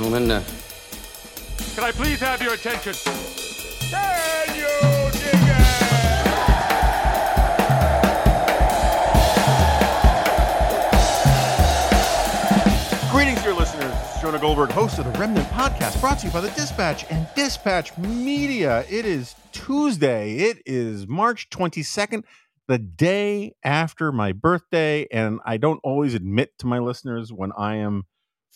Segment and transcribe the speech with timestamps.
[0.00, 0.40] gentlemen, uh,
[1.74, 2.94] Can I please have your attention?
[3.90, 4.68] Can you
[5.10, 5.50] dig it?
[13.10, 13.90] Greetings, dear listeners.
[13.90, 17.04] This is Jonah Goldberg, host of the Remnant Podcast, brought to you by the Dispatch
[17.10, 18.84] and Dispatch Media.
[18.88, 20.36] It is Tuesday.
[20.36, 22.22] It is March 22nd,
[22.68, 25.08] the day after my birthday.
[25.10, 28.04] And I don't always admit to my listeners when I am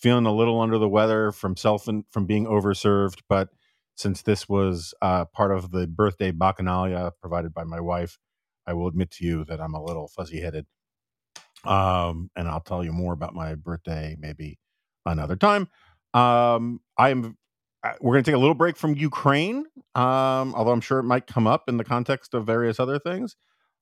[0.03, 3.21] feeling a little under the weather from self and from being overserved.
[3.31, 3.51] But
[3.97, 8.19] since this was uh, part of the birthday bacchanalia provided by my wife,
[8.67, 10.67] I will admit to you that I'm a little fuzzy headed
[11.65, 14.59] um and i'll tell you more about my birthday maybe
[15.07, 15.69] another time
[16.15, 17.37] um i'm
[18.01, 21.27] we're going to take a little break from ukraine um although i'm sure it might
[21.27, 23.37] come up in the context of various other things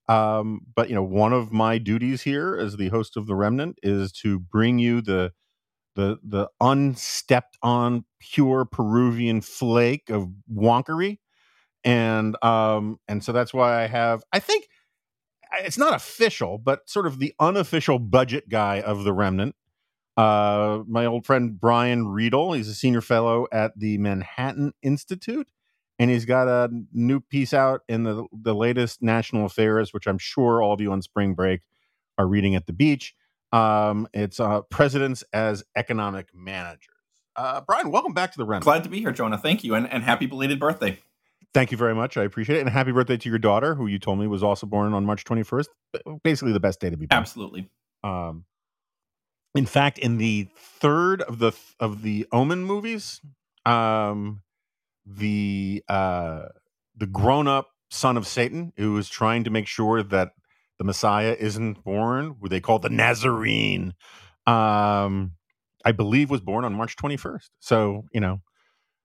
[0.09, 3.79] um but you know one of my duties here as the host of the remnant
[3.83, 5.33] is to bring you the
[6.01, 11.19] the the unstepped on pure peruvian flake of wonkery
[11.85, 14.67] and um and so that's why i have i think
[15.59, 19.55] it's not official, but sort of the unofficial budget guy of the Remnant.
[20.17, 22.57] Uh, my old friend Brian Riedl.
[22.57, 25.49] He's a senior fellow at the Manhattan Institute,
[25.99, 30.19] and he's got a new piece out in the the latest National Affairs, which I'm
[30.19, 31.63] sure all of you on spring break
[32.19, 33.15] are reading at the beach.
[33.53, 36.95] Um, it's uh, presidents as economic managers.
[37.37, 38.65] Uh, Brian, welcome back to the Remnant.
[38.65, 39.39] Glad to be here, Jonah.
[39.39, 40.99] Thank you, and, and happy belated birthday.
[41.53, 42.17] Thank you very much.
[42.17, 44.67] I appreciate it, and happy birthday to your daughter, who you told me was also
[44.67, 45.67] born on March 21st.
[46.23, 47.21] Basically, the best day to be born.
[47.21, 47.69] Absolutely.
[48.05, 48.45] Um,
[49.55, 53.21] in fact, in the third of the of the Omen movies,
[53.67, 54.43] um,
[55.05, 56.43] the uh,
[56.97, 60.33] the grown up son of Satan who is trying to make sure that
[60.81, 63.93] the Messiah isn't born, who they call the Nazarene,
[64.47, 65.33] um,
[65.85, 67.51] I believe was born on March 21st.
[67.61, 68.41] So you know,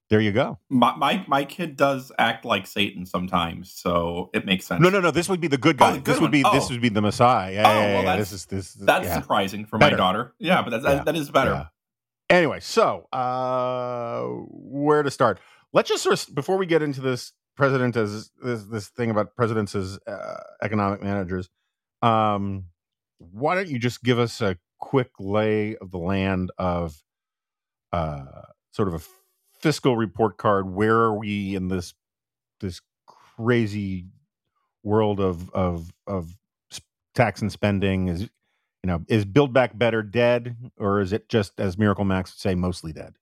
[0.10, 0.58] there you go.
[0.70, 4.82] My, my my kid does act like Satan sometimes, so it makes sense.
[4.82, 5.12] No, no, no.
[5.12, 5.92] This would be the good Oh, guy.
[5.92, 6.32] the good this would one.
[6.32, 6.74] be this Oh.
[6.74, 7.52] would be the Messiah.
[7.54, 8.74] Yeah, Oh, yeah, well, yeah, that's- This is this.
[8.76, 9.20] That's yeah.
[9.20, 9.96] surprising for Better.
[9.96, 10.34] my daughter.
[10.40, 11.70] Yeah, but that's, that, that is better.
[12.30, 15.42] Anyway, so uh where to start?
[15.74, 19.36] Let's just sort of before we get into this president as this this thing about
[19.36, 21.50] presidents as uh, economic managers.
[22.02, 22.66] Um,
[23.18, 27.02] why don't you just give us a quick lay of the land of
[27.92, 28.42] uh
[28.72, 29.02] sort of a
[29.60, 30.70] fiscal report card?
[30.70, 31.94] Where are we in this
[32.60, 34.08] this crazy
[34.84, 36.38] world of of of
[37.14, 38.08] tax and spending?
[38.08, 38.30] Is you
[38.84, 42.56] know is Build Back Better dead, or is it just as Miracle Max would say,
[42.56, 43.16] mostly dead?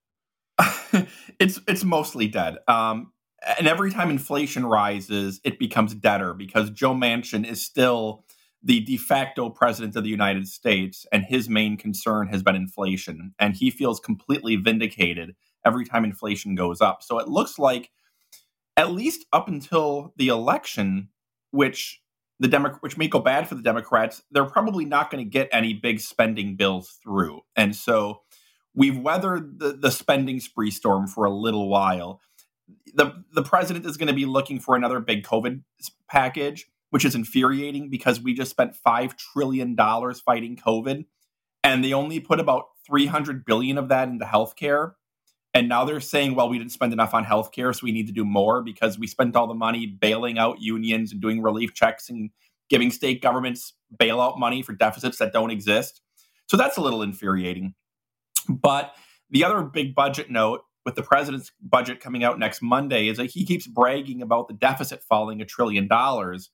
[1.38, 2.58] it's it's mostly dead.
[2.68, 3.12] Um,
[3.58, 8.24] and every time inflation rises, it becomes deader because Joe Manchin is still
[8.66, 13.34] the de facto president of the United States, and his main concern has been inflation,
[13.38, 15.36] and he feels completely vindicated
[15.66, 17.02] every time inflation goes up.
[17.02, 17.90] So it looks like,
[18.76, 21.10] at least up until the election,
[21.50, 22.00] which
[22.40, 25.48] the Demo- which may go bad for the Democrats, they're probably not going to get
[25.52, 28.22] any big spending bills through, and so
[28.74, 32.20] we've weathered the, the spending spree storm for a little while.
[32.94, 35.62] The the president is going to be looking for another big COVID
[36.08, 41.04] package, which is infuriating because we just spent five trillion dollars fighting COVID,
[41.64, 44.92] and they only put about three hundred billion of that into healthcare.
[45.52, 48.12] And now they're saying, well, we didn't spend enough on healthcare, so we need to
[48.12, 52.08] do more because we spent all the money bailing out unions and doing relief checks
[52.08, 52.30] and
[52.70, 56.00] giving state governments bailout money for deficits that don't exist.
[56.46, 57.74] So that's a little infuriating.
[58.48, 58.94] But
[59.30, 63.32] the other big budget note with the president's budget coming out next Monday is that
[63.32, 66.50] he keeps bragging about the deficit falling a trillion dollars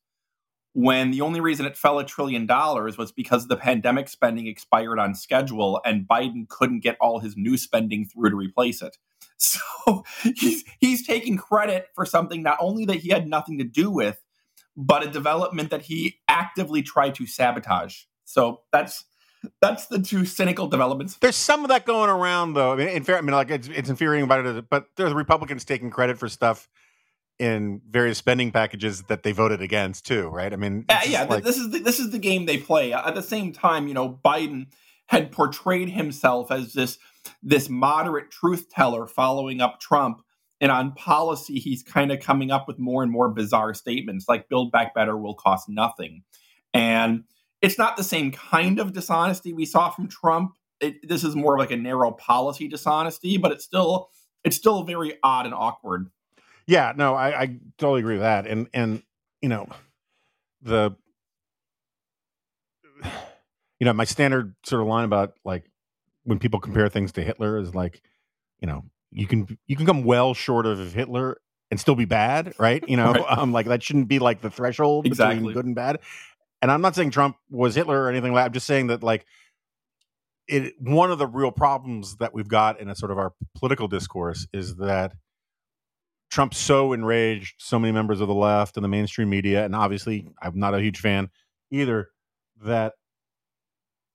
[0.72, 4.98] when the only reason it fell a trillion dollars was because the pandemic spending expired
[4.98, 8.96] on schedule and Biden couldn't get all his new spending through to replace it.
[9.42, 10.04] So
[10.36, 14.22] he's he's taking credit for something not only that he had nothing to do with,
[14.76, 18.02] but a development that he actively tried to sabotage.
[18.26, 19.04] So that's
[19.62, 21.16] that's the two cynical developments.
[21.16, 22.72] There's some of that going around, though.
[22.72, 25.64] I mean, in fair, I mean, like it's it's infuriating about it, but there's Republicans
[25.64, 26.68] taking credit for stuff
[27.40, 30.52] in various spending packages that they voted against too, right?
[30.52, 32.92] I mean, uh, yeah, like, this is the, this is the game they play.
[32.92, 34.66] At the same time, you know, Biden
[35.06, 36.98] had portrayed himself as this
[37.42, 40.22] this moderate truth teller following up Trump.
[40.60, 44.50] And on policy, he's kind of coming up with more and more bizarre statements like
[44.50, 46.22] Build Back Better will cost nothing.
[46.74, 47.24] And
[47.62, 50.52] it's not the same kind of dishonesty we saw from Trump.
[50.80, 54.10] It, this is more like a narrow policy dishonesty, but it's still
[54.44, 56.10] it's still very odd and awkward.
[56.70, 58.46] Yeah, no, I, I totally agree with that.
[58.46, 59.02] And and
[59.42, 59.68] you know,
[60.62, 60.94] the
[63.80, 65.64] you know, my standard sort of line about like
[66.22, 68.00] when people compare things to Hitler is like,
[68.60, 71.40] you know, you can you can come well short of Hitler
[71.72, 72.88] and still be bad, right?
[72.88, 73.38] You know, right.
[73.38, 75.38] um, like that shouldn't be like the threshold exactly.
[75.38, 75.98] between good and bad.
[76.62, 78.44] And I'm not saying Trump was Hitler or anything like.
[78.44, 79.26] I'm just saying that like
[80.46, 80.74] it.
[80.80, 84.46] One of the real problems that we've got in a sort of our political discourse
[84.52, 85.14] is that
[86.30, 90.28] Trump so enraged so many members of the left and the mainstream media, and obviously
[90.40, 91.30] I'm not a huge fan
[91.70, 92.08] either.
[92.62, 92.94] That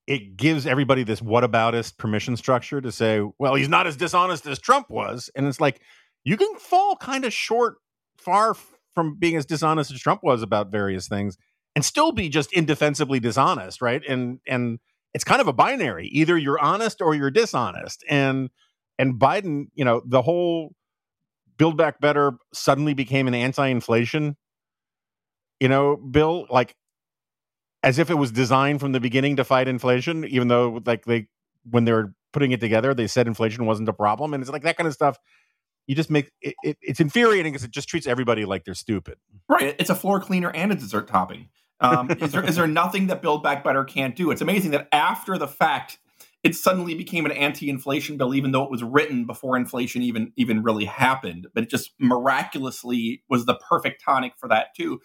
[0.08, 4.60] it gives everybody this whataboutist permission structure to say, well, he's not as dishonest as
[4.60, 5.32] Trump was.
[5.36, 5.82] And it's like,
[6.24, 7.78] you can fall kind of short,
[8.18, 8.56] far
[8.94, 11.38] from being as dishonest as Trump was about various things
[11.76, 14.04] and still be just indefensibly dishonest, right?
[14.08, 14.80] And, and,
[15.16, 16.08] it's kind of a binary.
[16.10, 18.04] Either you're honest or you're dishonest.
[18.10, 18.50] And
[19.00, 20.76] and Biden, you know, the whole
[21.58, 24.36] build back better suddenly became an anti-inflation,
[25.60, 26.48] you know, bill.
[26.50, 26.76] Like
[27.84, 31.28] as if it was designed from the beginning to fight inflation, even though like they
[31.70, 34.64] when they were putting it together, they said inflation wasn't a problem, and it's like
[34.64, 35.18] that kind of stuff.
[35.88, 39.18] You just make it, it it's infuriating because it just treats everybody like they're stupid.
[39.48, 39.76] Right.
[39.78, 41.50] It's a floor cleaner and a dessert topping.
[41.80, 44.32] Um, is there is there nothing that Build Back Better can't do?
[44.32, 46.00] It's amazing that after the fact,
[46.46, 50.62] it suddenly became an anti-inflation bill, even though it was written before inflation even even
[50.62, 51.48] really happened.
[51.56, 55.02] But it just miraculously was the perfect tonic for that too.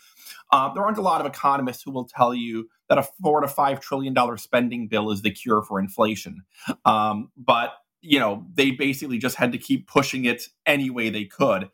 [0.53, 3.49] Uh, there aren't a lot of economists who will tell you that a four to
[3.49, 6.43] five trillion dollar spending bill is the cure for inflation.
[6.85, 7.73] Um, but
[8.03, 11.71] you know they basically just had to keep pushing it any way they could.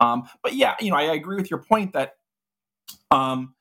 [0.00, 2.14] Um, but yeah, you know I, I agree with your point that.
[3.10, 3.54] Um,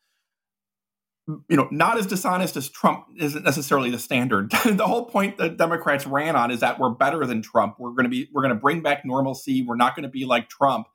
[1.48, 4.50] you know, not as dishonest as Trump isn't necessarily the standard.
[4.66, 7.76] the whole point that Democrats ran on is that we're better than Trump.
[7.78, 9.62] We're going to be, we're going to bring back normalcy.
[9.62, 10.88] We're not going to be like Trump.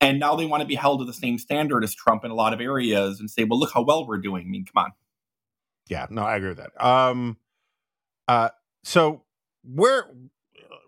[0.00, 2.34] And now they want to be held to the same standard as Trump in a
[2.34, 4.46] lot of areas and say, well, look how well we're doing.
[4.46, 4.92] I mean, come on.
[5.88, 6.84] Yeah, no, I agree with that.
[6.84, 7.36] Um,
[8.26, 8.50] uh,
[8.84, 9.22] so
[9.62, 10.04] where,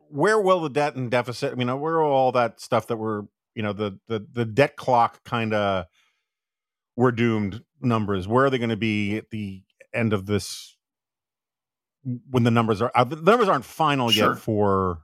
[0.08, 1.52] where will the debt and deficit?
[1.52, 3.22] I mean, where all that stuff that we're,
[3.54, 5.86] you know, the the the debt clock kind of
[7.00, 8.28] we're doomed numbers.
[8.28, 9.62] Where are they going to be at the
[9.94, 10.76] end of this
[12.28, 14.32] when the numbers are uh, the numbers aren't final sure.
[14.32, 15.00] yet for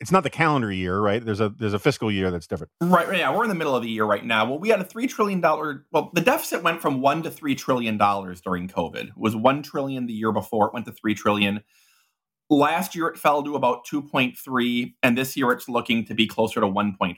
[0.00, 1.24] it's not the calendar year right?
[1.24, 2.70] There's a there's a fiscal year that's different.
[2.80, 4.44] Right right yeah we're in the middle of the year right now.
[4.48, 7.56] Well we had a three trillion dollar well the deficit went from one to three
[7.56, 9.08] trillion dollars during covid.
[9.08, 11.64] It was one trillion the year before it went to three trillion.
[12.48, 16.60] Last year it fell to about 2.3 and this year it's looking to be closer
[16.60, 17.16] to 1.5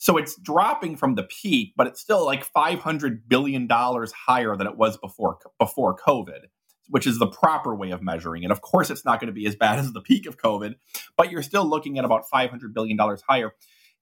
[0.00, 4.78] so it's dropping from the peak, but it's still like $500 billion higher than it
[4.78, 6.46] was before, before COVID,
[6.88, 8.50] which is the proper way of measuring it.
[8.50, 10.76] Of course, it's not going to be as bad as the peak of COVID,
[11.18, 12.98] but you're still looking at about $500 billion
[13.28, 13.52] higher.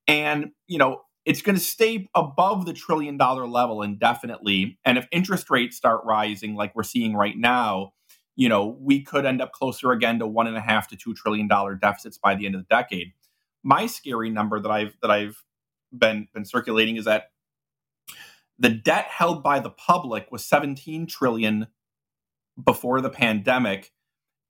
[0.06, 4.78] And, you know, it's going to stay above the trillion dollar level indefinitely.
[4.84, 7.94] And if interest rates start rising like we're seeing right now,
[8.36, 11.12] you know, we could end up closer again to one and a half to two
[11.12, 13.14] trillion dollar deficits by the end of the decade.
[13.64, 15.42] My scary number that I've that I've
[15.92, 17.30] been been circulating is that
[18.58, 21.68] the debt held by the public was 17 trillion
[22.62, 23.92] before the pandemic.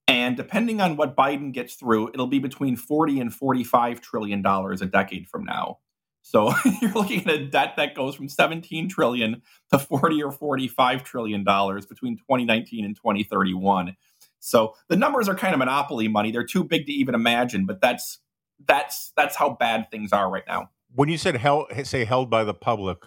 [0.07, 4.81] And depending on what Biden gets through it'll be between 40 and 45 trillion dollars
[4.81, 5.79] a decade from now.
[6.23, 6.53] So
[6.83, 11.45] you're looking at a debt that goes from 17 trillion to 40 or 45 trillion
[11.45, 13.97] dollars between 2019 and 2031
[14.41, 16.31] so the numbers are kind of monopoly money.
[16.31, 18.19] They're too big to even imagine but that's
[18.67, 22.45] that's that's how bad things are right now when you said held, say held by
[22.45, 22.99] the public,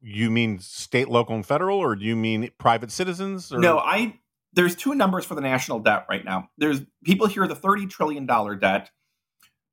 [0.00, 3.52] you mean state, local, and federal, or do you mean private citizens?
[3.52, 3.58] Or?
[3.58, 4.18] No, I.
[4.52, 6.48] There's two numbers for the national debt right now.
[6.56, 8.90] There's people hear the thirty trillion dollar debt,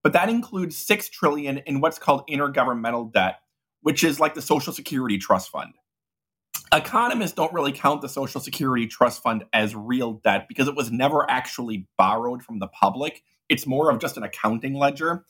[0.04, 3.40] but that includes six trillion in what's called intergovernmental debt,
[3.82, 5.74] which is like the Social Security Trust Fund.
[6.74, 10.92] Economists don't really count the Social Security Trust Fund as real debt because it was
[10.92, 13.24] never actually borrowed from the public.
[13.48, 15.26] It's more of just an accounting ledger.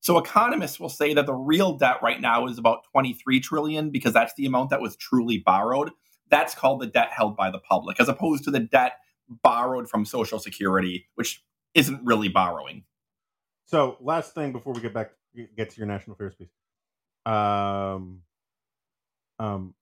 [0.00, 4.12] So economists will say that the real debt right now is about 23 trillion because
[4.12, 5.90] that's the amount that was truly borrowed.
[6.30, 8.92] That's called the debt held by the public, as opposed to the debt
[9.42, 11.42] borrowed from Social Security, which
[11.74, 12.84] isn't really borrowing.
[13.66, 15.10] So, last thing before we get back
[15.56, 16.48] get to your national affairs piece.
[17.26, 18.22] Um,
[19.38, 19.74] um,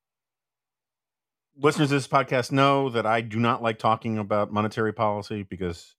[1.56, 5.94] listeners of this podcast know that I do not like talking about monetary policy because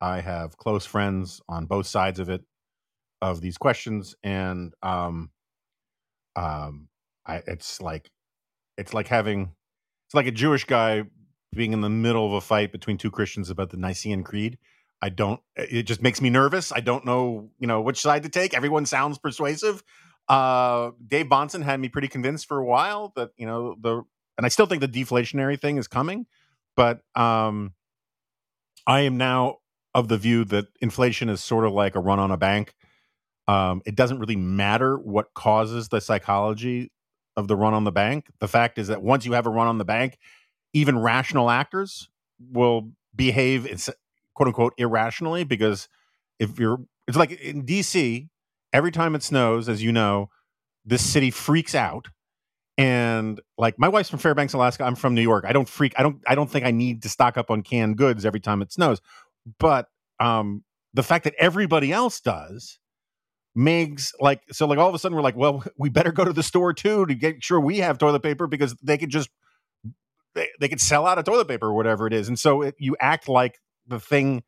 [0.00, 2.42] I have close friends on both sides of it
[3.30, 5.30] of these questions, and um,
[6.36, 6.88] um,
[7.26, 8.10] I it's like
[8.76, 9.52] it's like having
[10.06, 11.04] it's like a Jewish guy
[11.54, 14.58] being in the middle of a fight between two Christians about the Nicene Creed.
[15.00, 15.40] I don't.
[15.56, 16.72] It just makes me nervous.
[16.72, 18.54] I don't know, you know, which side to take.
[18.54, 19.82] Everyone sounds persuasive.
[20.28, 24.02] Uh, Dave Bahnsen had me pretty convinced for a while that you know the,
[24.36, 26.26] and I still think the deflationary thing is coming,
[26.76, 27.74] but um,
[28.86, 29.58] I am now
[29.94, 32.74] of the view that inflation is sort of like a run on a bank.
[33.46, 36.90] Um, it doesn't really matter what causes the psychology
[37.36, 38.26] of the run on the bank.
[38.38, 40.18] The fact is that once you have a run on the bank,
[40.72, 42.08] even rational actors
[42.52, 43.66] will behave
[44.34, 45.88] quote unquote irrationally because
[46.38, 48.28] if you're it's like in DC
[48.72, 50.30] every time it snows as you know
[50.84, 52.08] this city freaks out.
[52.76, 54.84] And like my wife's from Fairbanks Alaska.
[54.84, 55.44] I'm from New York.
[55.46, 57.96] I don't freak I don't I don't think I need to stock up on canned
[57.96, 59.00] goods every time it snows.
[59.58, 62.78] But um the fact that everybody else does
[63.54, 66.32] makes like so like all of a sudden we're like well we better go to
[66.32, 69.30] the store too to get sure we have toilet paper because they could just
[70.34, 72.74] they, they could sell out of toilet paper or whatever it is and so it,
[72.78, 74.42] you act like the thing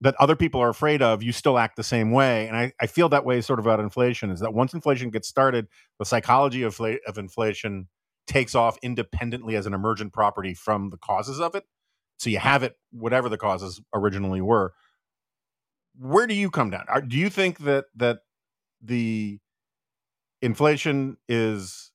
[0.00, 2.46] that other people are afraid of, you still act the same way.
[2.48, 5.28] And I, I feel that way sort of about inflation is that once inflation gets
[5.28, 5.68] started,
[5.98, 7.88] the psychology of, of inflation
[8.26, 11.64] takes off independently as an emergent property from the causes of it.
[12.18, 14.72] So you have it, whatever the causes originally were.
[15.98, 16.84] Where do you come down?
[16.88, 18.18] Are, do you think that that
[18.82, 19.38] the
[20.42, 21.90] inflation is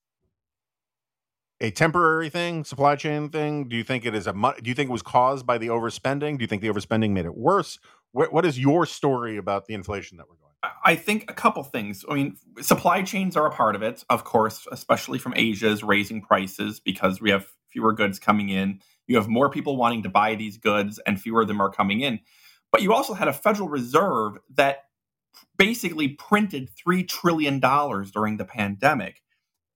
[1.60, 3.70] a temporary thing, supply chain thing?
[3.70, 4.34] Do you think it is a?
[4.34, 6.38] Do you think it was caused by the overspending?
[6.38, 7.80] Do you think the overspending made it worse?
[8.12, 10.52] what, what is your story about the inflation that we're going?
[10.86, 12.06] I think a couple things.
[12.10, 15.84] I mean, supply chains are a part of it, of course, especially from Asia is
[15.84, 18.80] raising prices because we have fewer goods coming in.
[19.08, 22.02] You have more people wanting to buy these goods, and fewer of them are coming
[22.02, 22.20] in.
[22.72, 24.86] But you also had a Federal Reserve that
[25.58, 29.22] basically printed three trillion dollars during the pandemic.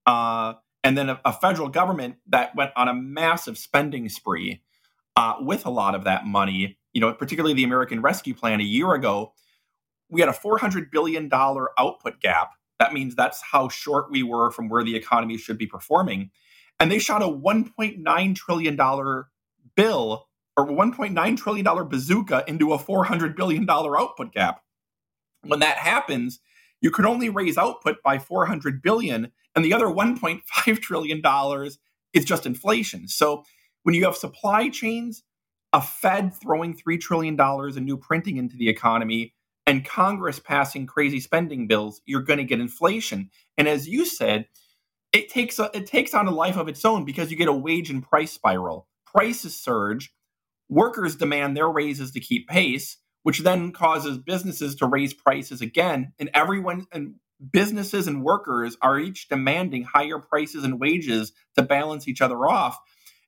[0.06, 4.62] Uh, and then a, a, federal government that went on a massive spending spree
[5.16, 6.78] uh, with a lot of that money.
[6.94, 9.34] You know, particularly the American Rescue Plan a year ago,
[10.10, 12.52] we had a $400 billion output gap.
[12.80, 16.30] That means that's how short we were from where the economy should be performing.
[16.80, 19.24] And they shot a $1.9 trillion
[19.75, 24.62] bill or $1.9 trillion bazooka into a $400 billion output gap.
[25.44, 26.40] When that happens,
[26.82, 30.42] you can only raise output by 400 billion and the other 1.5
[30.82, 31.80] trillion dollars
[32.14, 33.08] is just inflation.
[33.08, 33.44] So
[33.84, 35.24] when you have supply chains,
[35.74, 39.34] a Fed throwing 3 trillion dollars in new printing into the economy
[39.66, 43.30] and Congress passing crazy spending bills, you're going to get inflation.
[43.58, 44.48] And as you said,
[45.12, 47.54] it takes a, it takes on a life of its own because you get a
[47.54, 48.88] wage and price spiral.
[49.06, 50.14] Prices surge,
[50.69, 56.13] workers demand their raises to keep pace, which then causes businesses to raise prices again,
[56.19, 57.15] and everyone and
[57.51, 62.77] businesses and workers are each demanding higher prices and wages to balance each other off.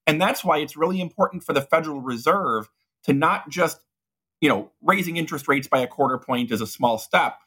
[0.06, 2.70] And that's why it's really important for the Federal Reserve
[3.04, 3.80] to not just,
[4.40, 7.38] you know, raising interest rates by a quarter point is a small step.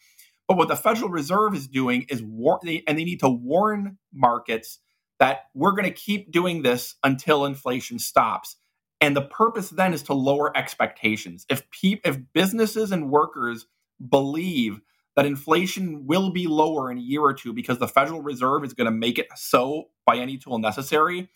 [0.47, 4.78] But what the Federal Reserve is doing is war, and they need to warn markets
[5.18, 8.56] that we're going to keep doing this until inflation stops.
[9.00, 11.47] And the purpose then is to lower expectations.
[11.49, 13.66] If pe- if businesses and workers
[14.09, 14.80] believe
[15.16, 18.75] that inflation will be lower in a year or two because the Federal Reserve is
[18.75, 21.28] going to make it so by any tool necessary,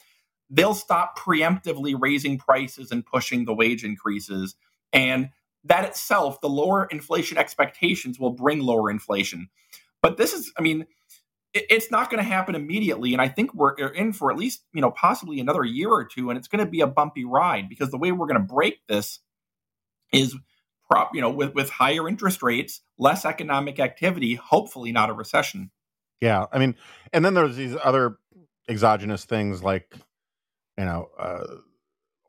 [0.50, 4.54] they'll stop preemptively raising prices and pushing the wage increases.
[4.92, 5.30] And
[5.64, 9.49] that itself, the lower inflation expectations will bring lower inflation.
[10.02, 10.87] But this is, I mean,
[11.54, 14.80] it's not going to happen immediately and i think we're in for at least you
[14.80, 17.90] know possibly another year or two and it's going to be a bumpy ride because
[17.90, 19.20] the way we're going to break this
[20.12, 20.34] is
[20.88, 25.70] prop, you know, with with higher interest rates, less economic activity, hopefully not a recession.
[26.20, 26.76] Yeah, I mean,
[27.12, 28.16] and then there's these other
[28.68, 29.94] exogenous things like,
[30.78, 31.44] you know, uh,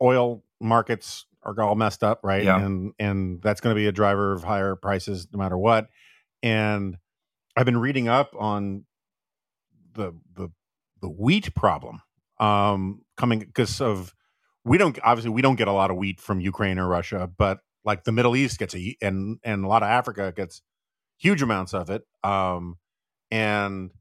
[0.01, 2.43] oil markets are all messed up, right?
[2.43, 2.59] Yeah.
[2.59, 5.87] And and that's going to be a driver of higher prices no matter what.
[6.41, 6.97] And
[7.55, 8.85] I've been reading up on
[9.95, 10.49] the the
[11.01, 12.01] the wheat problem
[12.39, 14.13] um coming because of
[14.63, 17.59] we don't obviously we don't get a lot of wheat from Ukraine or Russia, but
[17.83, 20.61] like the Middle East gets a and and a lot of Africa gets
[21.17, 22.03] huge amounts of it.
[22.23, 22.77] Um,
[23.31, 23.91] and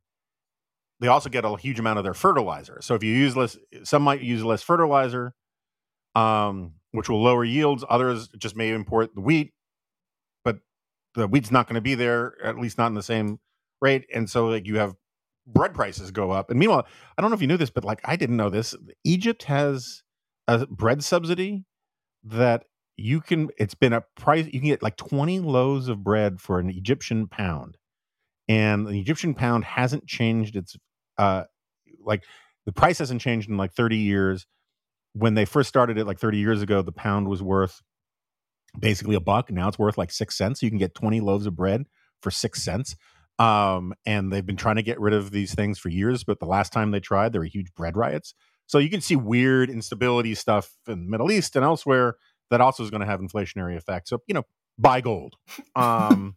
[1.00, 2.78] they also get a huge amount of their fertilizer.
[2.82, 5.34] So if you use less, some might use less fertilizer.
[6.14, 7.84] Um, which will lower yields.
[7.88, 9.52] Others just may import the wheat,
[10.44, 10.58] but
[11.16, 13.40] the wheat's not going to be there, at least not in the same
[13.82, 14.06] rate.
[14.14, 14.94] And so, like, you have
[15.46, 16.50] bread prices go up.
[16.50, 16.86] And meanwhile,
[17.16, 18.74] I don't know if you knew this, but like, I didn't know this.
[19.04, 20.02] Egypt has
[20.48, 21.64] a bread subsidy
[22.24, 22.64] that
[22.96, 26.58] you can, it's been a price, you can get like 20 loaves of bread for
[26.58, 27.76] an Egyptian pound.
[28.48, 30.76] And the Egyptian pound hasn't changed its,
[31.18, 31.44] uh,
[32.04, 32.24] like,
[32.66, 34.46] the price hasn't changed in like 30 years
[35.14, 37.80] when they first started it like 30 years ago, the pound was worth
[38.78, 39.50] basically a buck.
[39.50, 40.62] Now it's worth like six cents.
[40.62, 41.84] You can get 20 loaves of bread
[42.20, 42.96] for six cents.
[43.38, 46.46] Um, and they've been trying to get rid of these things for years, but the
[46.46, 48.34] last time they tried, there were huge bread riots.
[48.66, 52.16] So you can see weird instability stuff in the Middle East and elsewhere
[52.50, 54.10] that also is going to have inflationary effects.
[54.10, 54.44] So, you know,
[54.78, 55.34] buy gold.
[55.76, 56.36] Um,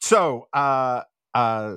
[0.00, 1.02] so, uh,
[1.34, 1.76] uh,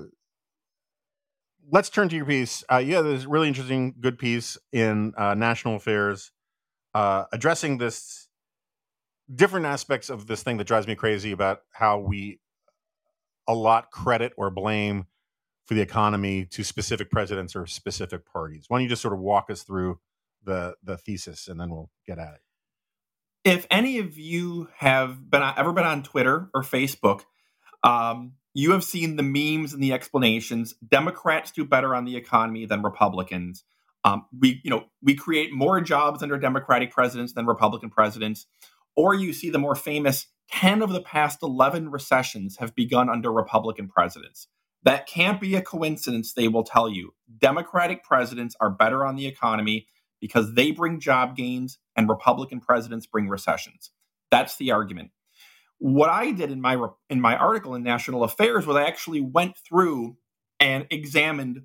[1.71, 2.63] let's turn to your piece.
[2.71, 6.31] Uh, yeah, there's a really interesting, good piece in uh, National Affairs
[6.93, 8.27] uh, addressing this
[9.33, 12.40] different aspects of this thing that drives me crazy about how we
[13.47, 15.05] allot credit or blame
[15.65, 18.65] for the economy to specific presidents or specific parties.
[18.67, 19.99] Why don't you just sort of walk us through
[20.43, 22.41] the the thesis, and then we'll get at it.
[23.43, 27.21] If any of you have been ever been on Twitter or Facebook,
[27.83, 30.75] um, you have seen the memes and the explanations.
[30.87, 33.63] Democrats do better on the economy than Republicans.
[34.03, 38.47] Um, we, you know, we create more jobs under Democratic presidents than Republican presidents.
[38.95, 43.31] Or you see the more famous 10 of the past 11 recessions have begun under
[43.31, 44.47] Republican presidents.
[44.83, 47.13] That can't be a coincidence, they will tell you.
[47.37, 49.87] Democratic presidents are better on the economy
[50.19, 53.91] because they bring job gains and Republican presidents bring recessions.
[54.31, 55.11] That's the argument
[55.81, 56.77] what I did in my
[57.09, 60.15] in my article in National Affairs was I actually went through
[60.59, 61.63] and examined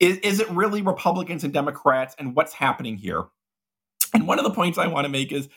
[0.00, 3.24] is, is it really Republicans and Democrats and what's happening here?
[4.14, 5.48] And one of the points I want to make is,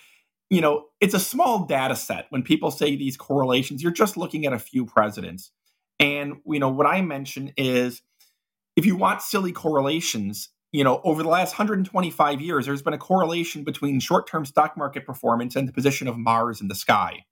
[0.49, 3.83] you know, it's a small data set when people say these correlations.
[3.83, 5.51] You're just looking at a few presidents.
[5.99, 8.01] And, you know, what I mention is
[8.75, 12.99] if you want silly correlations, you know, over the last 125 years, there's been a
[12.99, 17.25] correlation between short term stock market performance and the position of Mars in the sky.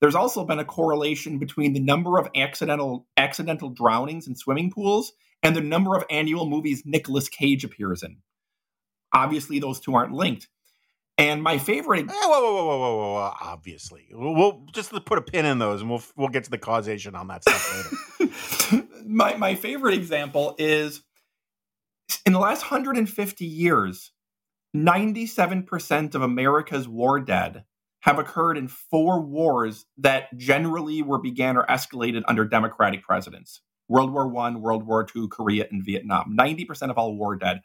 [0.00, 5.12] There's also been a correlation between the number of accidental accidental drownings in swimming pools
[5.42, 8.18] and the number of annual movies Nicolas Cage appears in.
[9.14, 10.48] Obviously, those two aren't linked.
[11.16, 12.10] And my favorite.
[12.10, 13.32] Eh, whoa, whoa, whoa, whoa, whoa, whoa!
[13.40, 16.58] Obviously, we'll, we'll just put a pin in those, and we'll we'll get to the
[16.58, 18.86] causation on that stuff later.
[19.06, 21.02] my my favorite example is
[22.26, 24.10] in the last 150 years,
[24.74, 27.64] 97% of America's war dead
[28.00, 34.12] have occurred in four wars that generally were began or escalated under democratic presidents world
[34.12, 37.60] war one world war two korea and vietnam 90% of all war dead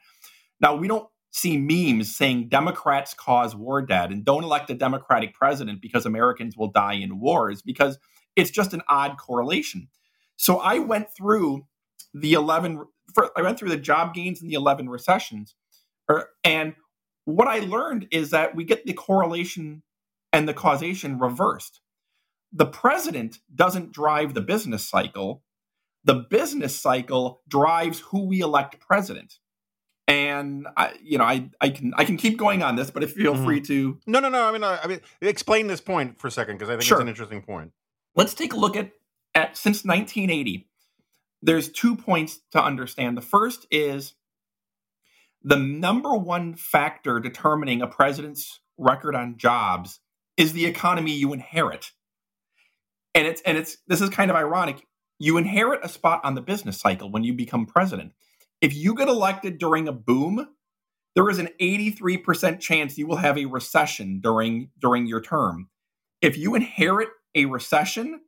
[0.62, 5.34] now we don't see memes saying democrats cause war dead and don't elect a democratic
[5.34, 8.00] president because americans will die in wars because
[8.36, 9.88] it's just an odd correlation
[10.36, 11.65] so i went through
[12.13, 12.84] the 11
[13.36, 15.56] i went through the job gains and the 11 recessions
[16.10, 16.74] er, and
[17.26, 19.84] what i learned is that we get the correlation
[20.34, 21.82] and the causation reversed.
[22.52, 25.44] The president doesn't drive the business cycle.
[26.04, 29.36] The business cycle drives who we elect president.
[30.10, 33.13] And I, you know, I, I can I can keep going on this, but if
[33.13, 33.45] feel mm-hmm.
[33.45, 34.00] free to.
[34.08, 34.43] No, no, no.
[34.43, 36.98] I mean, I, I mean, explain this point for a second because I think sure.
[36.98, 37.72] it's an interesting point.
[38.15, 38.91] Let's take a look at
[39.36, 40.67] at since 1980.
[41.43, 43.17] There's two points to understand.
[43.17, 44.15] The first is
[45.43, 50.00] the number one factor determining a president's record on jobs
[50.38, 51.91] is the economy you inherit.
[53.13, 54.88] And it's and it's this is kind of ironic.
[55.19, 58.13] You inherit a spot on the business cycle when you become president.
[58.62, 60.48] If you get elected during a boom,
[61.15, 65.69] there is an 83% chance you will have a recession during during your term.
[66.22, 68.22] If you inherit a recession,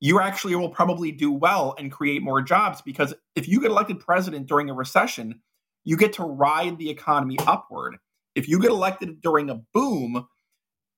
[0.00, 4.00] you actually will probably do well and create more jobs because if you get elected
[4.00, 5.40] president during a recession,
[5.84, 7.96] you get to ride the economy upward.
[8.34, 10.26] If you get elected during a boom,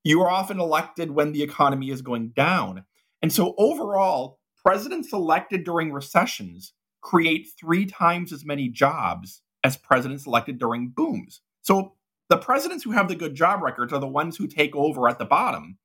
[0.04, 2.84] you are often elected when the economy is going down.
[3.22, 10.26] And so overall, presidents elected during recessions create three times as many jobs as presidents
[10.26, 11.40] elected during booms.
[11.60, 11.94] So
[12.28, 15.18] the presidents who have the good job records are the ones who take over at
[15.18, 15.78] the bottom.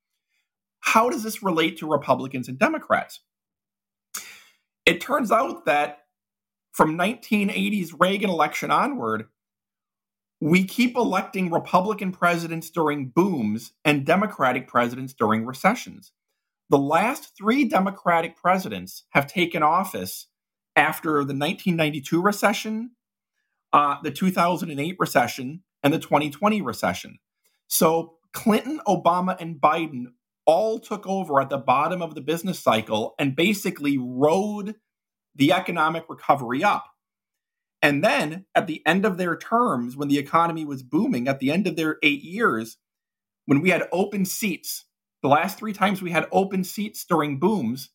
[0.80, 3.20] How does this relate to Republicans and Democrats?
[4.86, 6.04] It turns out that
[6.72, 9.26] from 1980s Reagan election onward,
[10.40, 16.12] we keep electing Republican presidents during booms and Democratic presidents during recessions.
[16.70, 20.28] The last three Democratic presidents have taken office
[20.78, 22.92] after the 1992 recession,
[23.74, 27.18] uh, the 2008 recession, and the 2020 recession.
[27.68, 30.06] So Clinton, Obama, and Biden
[30.46, 34.76] all took over at the bottom of the business cycle and basically rode
[35.36, 36.86] the economic recovery up.
[37.82, 41.52] And then at the end of their terms, when the economy was booming, at the
[41.52, 42.78] end of their eight years,
[43.46, 44.86] when we had open seats,
[45.22, 47.90] the last three times we had open seats during booms,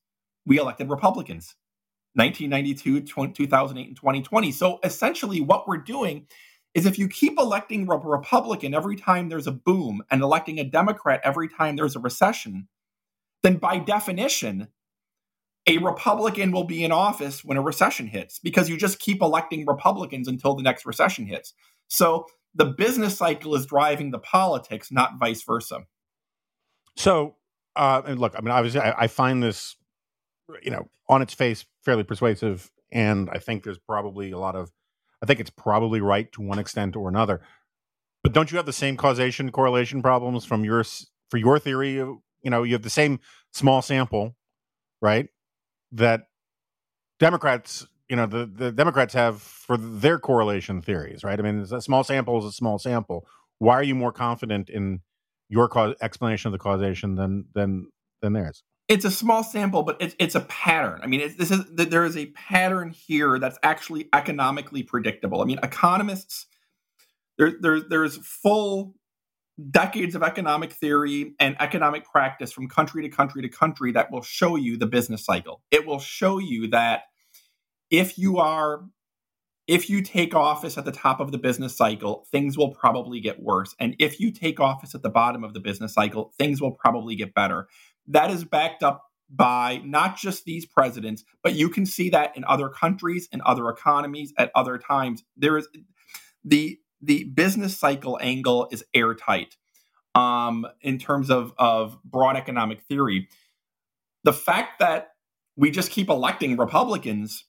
[0.44, 1.54] we elected Republicans
[2.14, 4.52] 1992, 2008, and 2020.
[4.52, 6.26] So essentially, what we're doing
[6.74, 10.64] is if you keep electing a Republican every time there's a boom and electing a
[10.64, 12.68] Democrat every time there's a recession,
[13.42, 14.68] then by definition,
[15.66, 19.64] a Republican will be in office when a recession hits because you just keep electing
[19.66, 21.54] Republicans until the next recession hits.
[21.88, 25.80] So the business cycle is driving the politics, not vice versa.
[26.96, 27.36] So,
[27.76, 29.76] uh, and look, I mean, obviously, I, I find this,
[30.62, 34.70] you know, on its face fairly persuasive, and I think there's probably a lot of
[35.22, 37.40] I think it's probably right to one extent or another.
[38.22, 40.84] But don't you have the same causation correlation problems from your
[41.30, 41.94] for your theory?
[41.94, 43.20] You know, you have the same
[43.52, 44.36] small sample,
[45.00, 45.28] right?
[45.92, 46.22] That
[47.20, 51.38] Democrats, you know, the, the Democrats have for their correlation theories, right?
[51.38, 53.26] I mean, a small sample is a small sample.
[53.58, 55.00] Why are you more confident in
[55.48, 57.90] your cause, explanation of the causation than than
[58.20, 58.64] than theirs?
[58.92, 61.00] It's a small sample, but it's it's a pattern.
[61.02, 65.40] I mean, this is there is a pattern here that's actually economically predictable.
[65.40, 66.46] I mean, economists
[67.38, 68.94] there, there there's full
[69.70, 74.22] decades of economic theory and economic practice from country to country to country that will
[74.22, 75.62] show you the business cycle.
[75.70, 77.04] It will show you that
[77.90, 78.84] if you are
[79.68, 83.40] if you take office at the top of the business cycle, things will probably get
[83.40, 83.74] worse.
[83.78, 87.14] And if you take office at the bottom of the business cycle, things will probably
[87.14, 87.68] get better
[88.08, 92.44] that is backed up by not just these presidents, but you can see that in
[92.44, 95.24] other countries and other economies at other times.
[95.36, 95.68] There is
[96.44, 99.56] the the business cycle angle is airtight
[100.14, 103.28] um, in terms of of broad economic theory.
[104.24, 105.12] The fact that
[105.56, 107.44] we just keep electing Republicans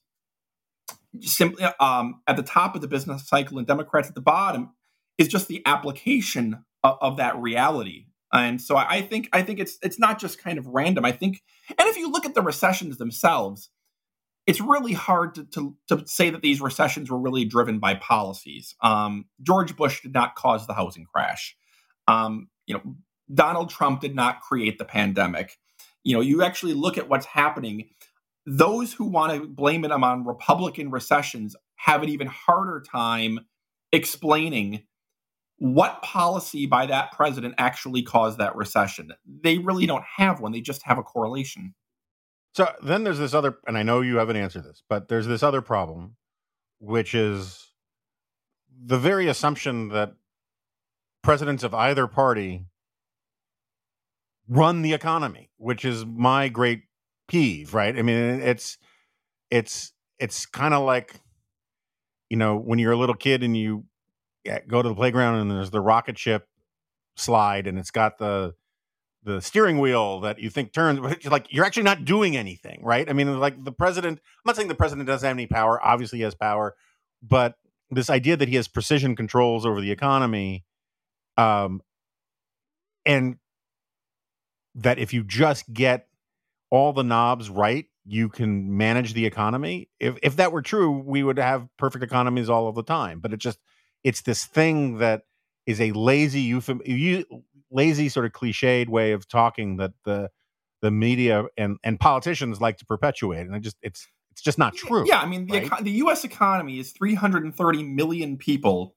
[1.20, 4.70] simply um, at the top of the business cycle and Democrats at the bottom
[5.18, 8.06] is just the application of, of that reality.
[8.34, 11.04] And so I think I think it's it's not just kind of random.
[11.04, 13.70] I think, and if you look at the recessions themselves,
[14.46, 18.74] it's really hard to, to, to say that these recessions were really driven by policies.
[18.82, 21.56] Um, George Bush did not cause the housing crash.
[22.08, 22.82] Um, you know,
[23.32, 25.56] Donald Trump did not create the pandemic.
[26.02, 27.88] You know, you actually look at what's happening.
[28.44, 33.40] Those who want to blame it on Republican recessions have an even harder time
[33.92, 34.82] explaining
[35.58, 39.12] what policy by that president actually caused that recession?
[39.42, 40.52] They really don't have one.
[40.52, 41.74] They just have a correlation.
[42.54, 45.42] So then there's this other, and I know you haven't answered this, but there's this
[45.42, 46.16] other problem,
[46.78, 47.72] which is
[48.84, 50.14] the very assumption that
[51.22, 52.66] presidents of either party
[54.48, 56.82] run the economy, which is my great
[57.28, 57.96] peeve, right?
[57.98, 58.78] I mean, it's
[59.50, 61.14] it's it's kind of like
[62.30, 63.84] you know when you're a little kid and you
[64.68, 66.48] go to the playground and there's the rocket ship
[67.16, 68.54] slide and it's got the
[69.22, 73.08] the steering wheel that you think turns like you're actually not doing anything right?
[73.08, 76.18] I mean like the president i'm not saying the president doesn't have any power obviously
[76.18, 76.74] he has power
[77.22, 77.54] but
[77.90, 80.64] this idea that he has precision controls over the economy
[81.36, 81.80] um
[83.06, 83.36] and
[84.74, 86.08] that if you just get
[86.70, 89.88] all the knobs right you can manage the economy.
[89.98, 93.32] If if that were true we would have perfect economies all of the time but
[93.32, 93.58] it just
[94.04, 95.22] it's this thing that
[95.66, 97.24] is a lazy euphem,
[97.70, 100.30] lazy sort of cliched way of talking that the
[100.82, 104.74] the media and and politicians like to perpetuate, and it just it's it's just not
[104.74, 105.04] true.
[105.06, 105.82] Yeah, I mean the right?
[105.84, 106.24] the U.S.
[106.24, 108.94] economy is 330 million people,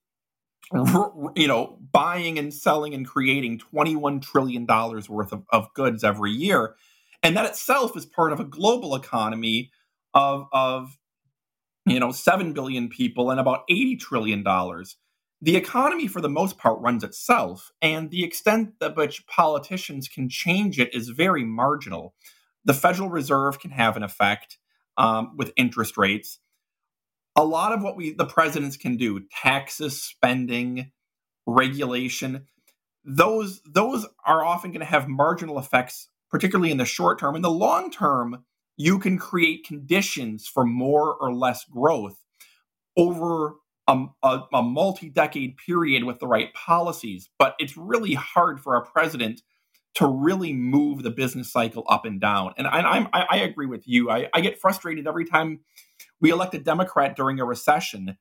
[1.35, 6.31] you know, buying and selling and creating 21 trillion dollars worth of, of goods every
[6.31, 6.75] year,
[7.23, 9.71] and that itself is part of a global economy
[10.13, 10.97] of of
[11.89, 14.97] you know, 7 billion people and about 80 trillion dollars.
[15.41, 20.29] The economy, for the most part, runs itself, and the extent to which politicians can
[20.29, 22.15] change it is very marginal.
[22.65, 24.57] The Federal Reserve can have an effect
[24.97, 26.39] um, with interest rates.
[27.35, 30.91] A lot of what we the presidents can do, taxes, spending,
[31.45, 32.47] regulation,
[33.07, 37.35] those those are often going to have marginal effects, particularly in the short term.
[37.35, 38.43] In the long term,
[38.77, 42.17] you can create conditions for more or less growth
[42.95, 43.55] over
[43.87, 47.29] a, a, a multi decade period with the right policies.
[47.39, 49.41] But it's really hard for a president
[49.95, 52.53] to really move the business cycle up and down.
[52.57, 54.11] And I, I, I agree with you.
[54.11, 55.61] I, I get frustrated every time
[56.21, 58.17] we elect a Democrat during a recession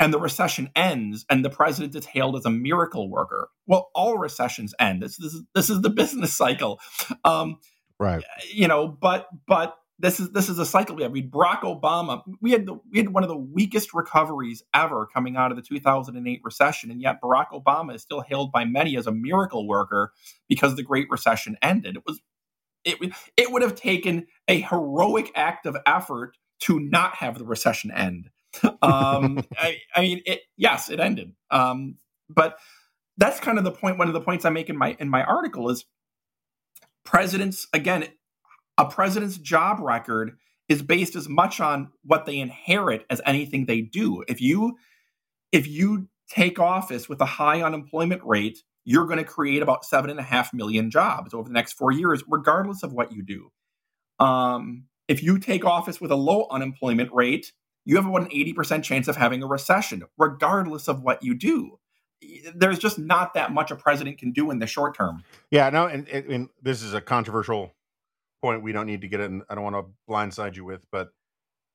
[0.00, 3.48] and the recession ends and the president is hailed as a miracle worker.
[3.66, 5.02] Well, all recessions end.
[5.02, 6.80] This, this is this is the business cycle.
[7.24, 7.58] Um,
[7.98, 8.24] right.
[8.52, 11.12] You know, but but this is this is a cycle we have.
[11.12, 15.36] We Barack Obama, we had the, we had one of the weakest recoveries ever coming
[15.36, 19.06] out of the 2008 recession, and yet Barack Obama is still hailed by many as
[19.06, 20.12] a miracle worker
[20.48, 21.96] because the Great Recession ended.
[21.96, 22.20] It was
[22.84, 27.90] it it would have taken a heroic act of effort to not have the recession
[27.90, 28.30] end.
[28.82, 32.58] Um, I, I, mean, it, yes, it ended, um, but
[33.16, 33.96] that's kind of the point.
[33.96, 35.84] One of the points I make in my in my article is
[37.04, 38.08] presidents again
[38.80, 40.38] a president's job record
[40.68, 44.24] is based as much on what they inherit as anything they do.
[44.26, 44.78] If you
[45.52, 50.08] if you take office with a high unemployment rate, you're going to create about seven
[50.08, 53.50] and a half million jobs over the next four years, regardless of what you do.
[54.18, 57.52] Um, if you take office with a low unemployment rate,
[57.84, 61.78] you have about an 80% chance of having a recession, regardless of what you do.
[62.54, 65.24] There's just not that much a president can do in the short term.
[65.50, 67.72] Yeah, no, and, and this is a controversial
[68.42, 69.42] point we don't need to get in.
[69.48, 71.08] I don't want to blindside you with, but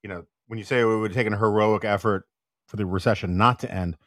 [0.04, 2.25] you know, when you say it would take an heroic effort
[2.67, 3.97] for the recession not to end,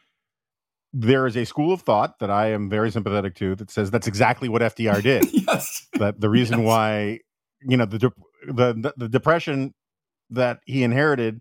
[0.93, 4.07] there is a school of thought that I am very sympathetic to that says that's
[4.07, 5.27] exactly what FDR did.
[5.33, 5.87] yes.
[5.95, 6.67] That the reason yes.
[6.67, 7.21] why,
[7.63, 8.13] you know, the,
[8.47, 9.75] the the depression
[10.31, 11.41] that he inherited,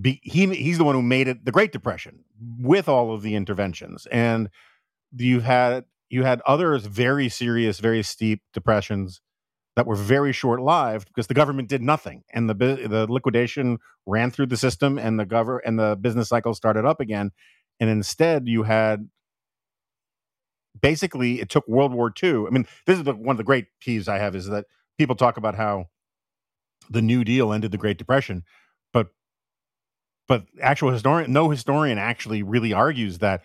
[0.00, 2.24] be, he he's the one who made it the Great Depression
[2.60, 4.48] with all of the interventions, and
[5.16, 9.20] you had you had others very serious, very steep depressions
[9.78, 14.30] that were very short lived because the government did nothing and the the liquidation ran
[14.30, 17.30] through the system and the govern and the business cycle started up again
[17.80, 19.08] and instead you had
[20.80, 22.46] basically it took World War II.
[22.46, 24.66] I mean, this is the, one of the great peeves I have is that
[24.98, 25.86] people talk about how
[26.90, 28.44] the New Deal ended the Great Depression,
[28.92, 29.08] but
[30.26, 33.42] but actual historian, no historian actually really argues that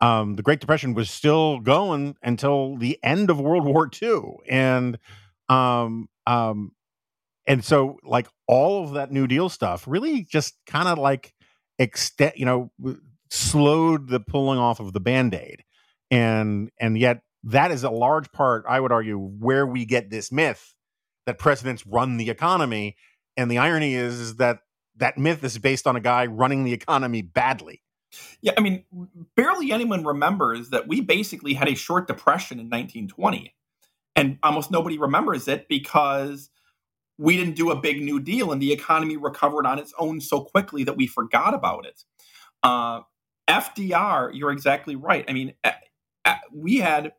[0.00, 4.98] um, the Great Depression was still going until the end of World War II, and
[5.48, 6.72] um, um,
[7.46, 11.34] and so like all of that New Deal stuff really just kind of like
[11.78, 12.70] extend, you know,
[13.30, 15.62] slowed the pulling off of the band-aid.
[16.10, 20.32] And and yet that is a large part, I would argue, where we get this
[20.32, 20.74] myth
[21.26, 22.96] that presidents run the economy.
[23.36, 24.60] And the irony is, is that
[24.96, 27.82] that myth is based on a guy running the economy badly.
[28.40, 28.84] Yeah, I mean,
[29.34, 33.52] barely anyone remembers that we basically had a short depression in 1920
[34.16, 36.50] and almost nobody remembers it because
[37.18, 40.40] we didn't do a big new deal and the economy recovered on its own so
[40.40, 42.02] quickly that we forgot about it.
[42.62, 43.00] Uh,
[43.48, 45.24] FDR, you're exactly right.
[45.28, 45.54] I mean,
[46.52, 47.12] we had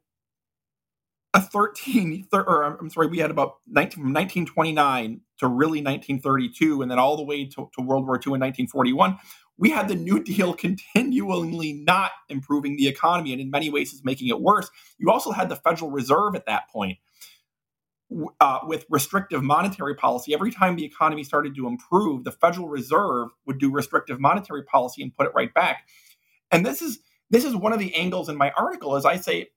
[1.34, 6.90] a 13, or I'm sorry, we had about 19, from 1929 to really 1932, and
[6.90, 9.18] then all the way to, to World War II in 1941
[9.58, 14.04] we had the New Deal continually not improving the economy and in many ways is
[14.04, 14.70] making it worse.
[14.98, 16.98] You also had the Federal Reserve at that point
[18.40, 20.34] uh, with restrictive monetary policy.
[20.34, 25.02] Every time the economy started to improve, the Federal Reserve would do restrictive monetary policy
[25.02, 25.88] and put it right back.
[26.52, 27.00] And this is
[27.32, 29.50] this is one of the angles in my article as I say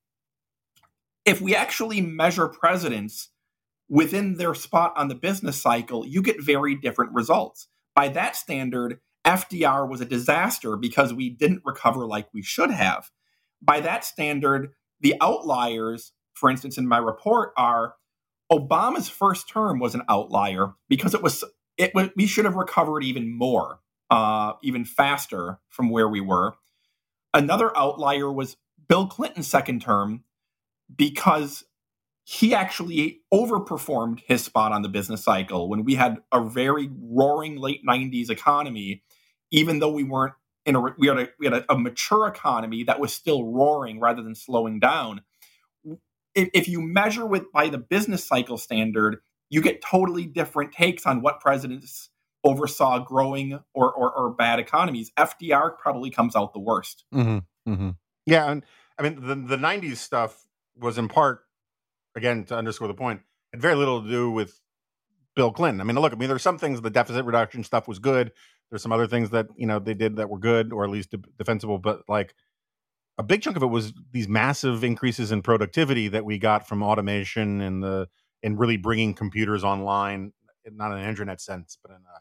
[1.29, 3.29] if we actually measure presidents
[3.89, 7.69] within their spot on the business cycle, you get very different results.
[7.95, 13.11] By that standard, FDR was a disaster because we didn't recover like we should have.
[13.61, 17.95] By that standard, the outliers, for instance, in my report, are
[18.51, 21.45] Obama's first term was an outlier because it was
[21.77, 26.55] it we should have recovered even more, uh, even faster from where we were.
[27.35, 28.57] Another outlier was
[28.89, 30.25] Bill Clinton's second term
[30.97, 31.65] because
[32.25, 37.57] he actually overperformed his spot on the business cycle when we had a very roaring
[37.57, 39.03] late 90s economy
[39.51, 40.35] even though we weren't
[40.67, 44.01] in a we had a we had a, a mature economy that was still roaring
[44.01, 45.23] rather than slowing down.
[46.35, 49.19] If, if you measure with by the business cycle standard,
[49.51, 52.11] you get totally different takes on what presidents
[52.45, 55.11] oversaw growing or, or, or bad economies.
[55.19, 57.05] FDR probably comes out the worst.
[57.13, 57.91] Mm-hmm, mm-hmm.
[58.27, 58.65] Yeah, and
[58.99, 61.45] I mean the the '90s stuff was in part,
[62.15, 64.61] again, to underscore the point, had very little to do with
[65.35, 65.81] Bill Clinton.
[65.81, 68.33] I mean, look, I mean, there's some things the deficit reduction stuff was good.
[68.71, 71.11] There's some other things that you know they did that were good or at least
[71.11, 72.35] de- defensible, but like
[73.19, 76.83] a big chunk of it was these massive increases in productivity that we got from
[76.83, 78.09] automation and the
[78.43, 80.33] and really bringing computers online,
[80.71, 82.21] not in an internet sense, but in a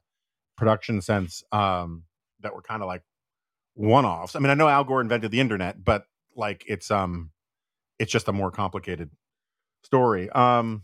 [0.58, 2.04] production sense, um,
[2.40, 3.04] that were kind of like
[3.76, 4.36] one-offs.
[4.36, 6.06] I mean, I know Al Gore invented the internet, but
[6.36, 7.32] like it's um,
[8.00, 9.12] it's just a more complicated
[9.84, 10.30] story.
[10.32, 10.84] Um,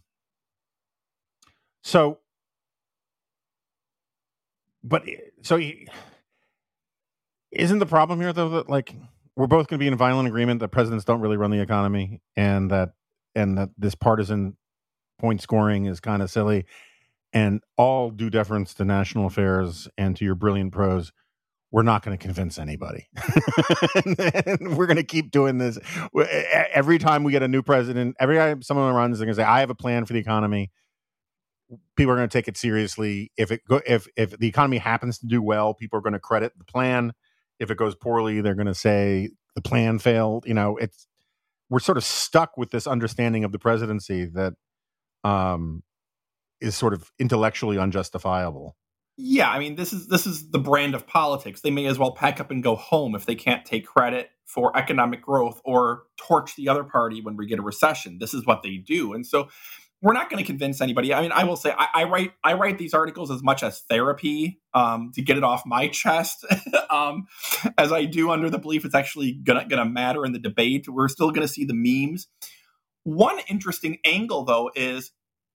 [1.84, 2.20] so
[4.84, 5.04] but
[5.42, 5.60] so
[7.52, 8.96] Isn't the problem here though that like
[9.36, 12.22] we're both going to be in violent agreement that presidents don't really run the economy
[12.36, 12.90] and that
[13.36, 14.58] and that this partisan
[15.20, 16.66] point scoring is kind of silly
[17.32, 21.12] and all due deference to national affairs and to your brilliant prose
[21.72, 23.08] we're not going to convince anybody.
[24.06, 25.80] And we're going to keep doing this.
[26.72, 29.48] Every time we get a new president every time someone runs they're going to say
[29.48, 30.72] i have a plan for the economy
[31.96, 33.32] people are going to take it seriously.
[33.38, 36.20] If it go if if the economy happens to do well people are going to
[36.20, 37.14] credit the plan.
[37.60, 41.08] If it goes poorly they're going to say the plan failed you know it's
[41.70, 44.54] we're sort of stuck with this understanding of the presidency that
[45.24, 45.84] um
[46.60, 48.76] is sort of intellectually unjustifiable.
[49.16, 51.62] Yeah i mean this is this is the brand of politics.
[51.62, 54.76] They may as well pack up and go home if they can't take credit for
[54.78, 58.20] economic growth or torch the other party when we get a recession.
[58.20, 59.14] This is what they do.
[59.14, 59.50] And so
[60.04, 61.14] we're not going to convince anybody.
[61.14, 63.80] I mean, I will say I, I, write I write these articles as much as
[63.90, 66.46] therapy um, to get it off my chest,
[66.90, 67.26] um,
[67.78, 70.90] as I do under the belief it's actually gonna gonna matter in the debate.
[70.90, 72.28] We're still going to see the memes.
[73.04, 75.12] One interesting angle, though, is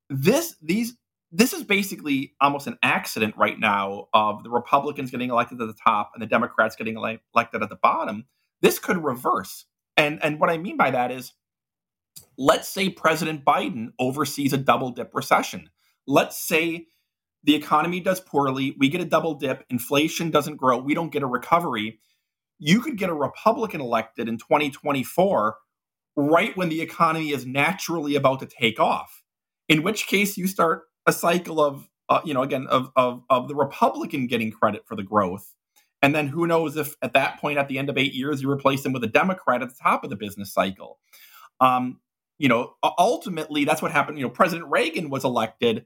[0.08, 0.94] this these
[1.30, 5.76] this is basically almost an accident right now of the Republicans getting elected at the
[5.84, 8.24] top and the Democrats getting elected at the bottom.
[8.62, 9.66] This could reverse,
[9.98, 11.34] and and what I mean by that is
[12.36, 15.70] let's say President Biden oversees a double dip recession.
[16.06, 16.86] Let's say
[17.44, 21.22] the economy does poorly, we get a double dip, inflation doesn't grow, we don't get
[21.22, 22.00] a recovery.
[22.58, 25.56] You could get a Republican elected in 2024
[26.16, 29.22] right when the economy is naturally about to take off.
[29.68, 33.48] In which case you start a cycle of uh, you know again of, of of
[33.48, 35.54] the Republican getting credit for the growth.
[36.00, 38.50] And then who knows if at that point at the end of 8 years you
[38.50, 40.98] replace them with a Democrat at the top of the business cycle.
[41.60, 41.98] Um,
[42.38, 44.18] you know, ultimately that's what happened.
[44.18, 45.84] You know, President Reagan was elected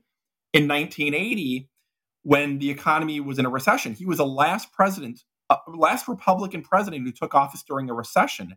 [0.52, 1.68] in 1980
[2.22, 3.94] when the economy was in a recession.
[3.94, 8.56] He was the last president, uh, last Republican president who took office during a recession.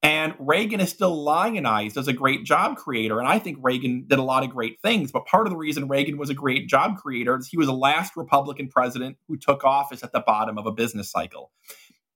[0.00, 3.18] And Reagan is still lionized as a great job creator.
[3.18, 5.10] And I think Reagan did a lot of great things.
[5.10, 7.72] But part of the reason Reagan was a great job creator is he was the
[7.72, 11.50] last Republican president who took office at the bottom of a business cycle.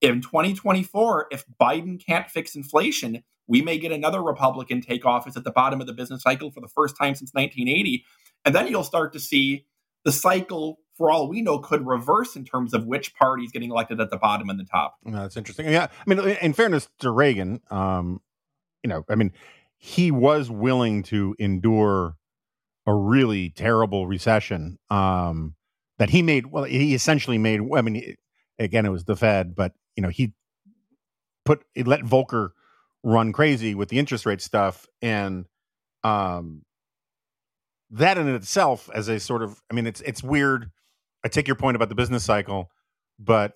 [0.02, 5.44] In 2024, if Biden can't fix inflation, we may get another Republican take office at
[5.44, 8.04] the bottom of the business cycle for the first time since 1980.
[8.44, 9.64] And then you'll start to see
[10.04, 13.70] the cycle, for all we know, could reverse in terms of which party is getting
[13.70, 14.96] elected at the bottom and the top.
[15.04, 15.68] that's interesting.
[15.68, 15.86] Yeah.
[16.04, 18.20] I mean, in fairness to Reagan, um,
[18.82, 19.32] you know, I mean,
[19.76, 22.16] he was willing to endure
[22.86, 25.54] a really terrible recession um,
[25.98, 26.46] that he made.
[26.46, 27.60] Well, he essentially made.
[27.72, 28.16] I mean,
[28.58, 30.32] again, it was the Fed, but you know, he
[31.44, 32.50] put he let Volcker
[33.02, 35.46] run crazy with the interest rate stuff and
[36.04, 36.62] um
[37.90, 40.70] that in itself as a sort of i mean it's it's weird.
[41.24, 42.70] I take your point about the business cycle
[43.18, 43.54] but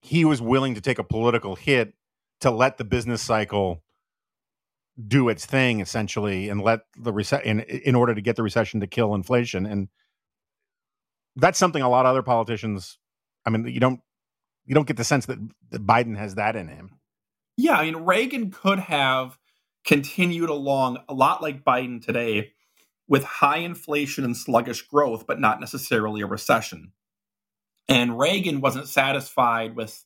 [0.00, 1.94] he was willing to take a political hit
[2.40, 3.82] to let the business cycle
[5.08, 8.80] do its thing essentially and let the recession in, in order to get the recession
[8.80, 9.66] to kill inflation.
[9.66, 9.88] And
[11.36, 12.98] that's something a lot of other politicians
[13.46, 14.00] i mean you don't
[14.66, 15.38] you don't get the sense that,
[15.70, 16.98] that biden has that in him
[17.56, 19.38] yeah, I mean, Reagan could have
[19.84, 22.52] continued along a lot like Biden today
[23.06, 26.92] with high inflation and sluggish growth, but not necessarily a recession.
[27.86, 30.04] And Reagan wasn't satisfied with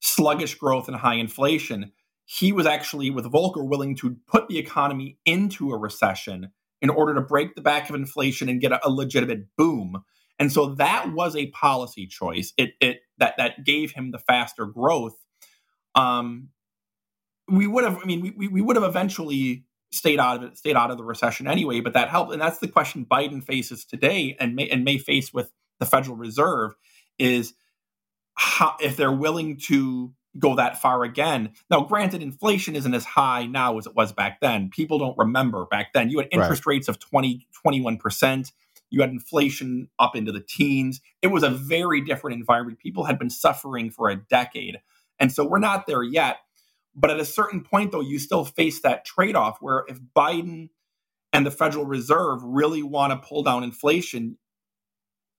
[0.00, 1.92] sluggish growth and high inflation.
[2.24, 7.14] He was actually, with Volcker, willing to put the economy into a recession in order
[7.14, 10.04] to break the back of inflation and get a, a legitimate boom.
[10.38, 12.52] And so that was a policy choice.
[12.56, 15.16] It, it that that gave him the faster growth.
[15.94, 16.48] Um,
[17.48, 17.98] we would have.
[18.02, 21.04] I mean, we we would have eventually stayed out of it, stayed out of the
[21.04, 21.80] recession anyway.
[21.80, 25.32] But that helped, and that's the question Biden faces today, and may and may face
[25.32, 26.74] with the Federal Reserve
[27.18, 27.54] is
[28.34, 31.52] how if they're willing to go that far again.
[31.70, 34.70] Now, granted, inflation isn't as high now as it was back then.
[34.70, 36.10] People don't remember back then.
[36.10, 36.74] You had interest right.
[36.74, 38.52] rates of 20, 21%.
[38.90, 41.00] You had inflation up into the teens.
[41.22, 42.78] It was a very different environment.
[42.78, 44.78] People had been suffering for a decade.
[45.18, 46.38] And so we're not there yet.
[46.94, 50.70] But at a certain point, though, you still face that trade off where if Biden
[51.32, 54.38] and the Federal Reserve really want to pull down inflation,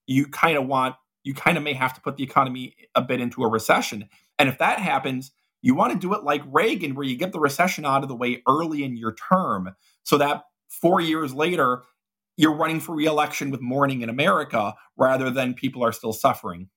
[0.05, 3.19] you kind of want, you kind of may have to put the economy a bit
[3.19, 4.07] into a recession.
[4.37, 7.39] And if that happens, you want to do it like Reagan, where you get the
[7.39, 11.83] recession out of the way early in your term so that four years later,
[12.37, 16.69] you're running for reelection with morning in America rather than people are still suffering.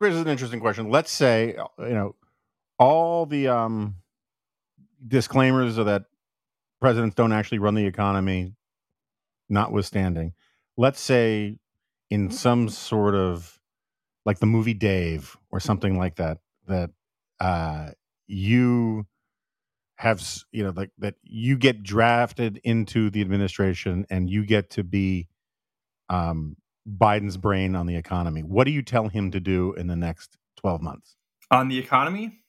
[0.00, 0.90] Here's an interesting question.
[0.90, 2.16] Let's say, you know,
[2.78, 3.96] all the um,
[5.06, 6.04] disclaimers are that
[6.80, 8.54] presidents don't actually run the economy,
[9.48, 10.32] notwithstanding,
[10.76, 11.58] let's say
[12.10, 13.58] in some sort of
[14.26, 16.90] like the movie Dave or something like that that
[17.40, 17.90] uh,
[18.26, 19.06] you
[19.96, 24.82] have you know like that you get drafted into the administration and you get to
[24.82, 25.28] be
[26.08, 26.56] um,
[26.88, 28.42] Biden's brain on the economy.
[28.42, 31.16] What do you tell him to do in the next twelve months?
[31.50, 32.40] On the economy,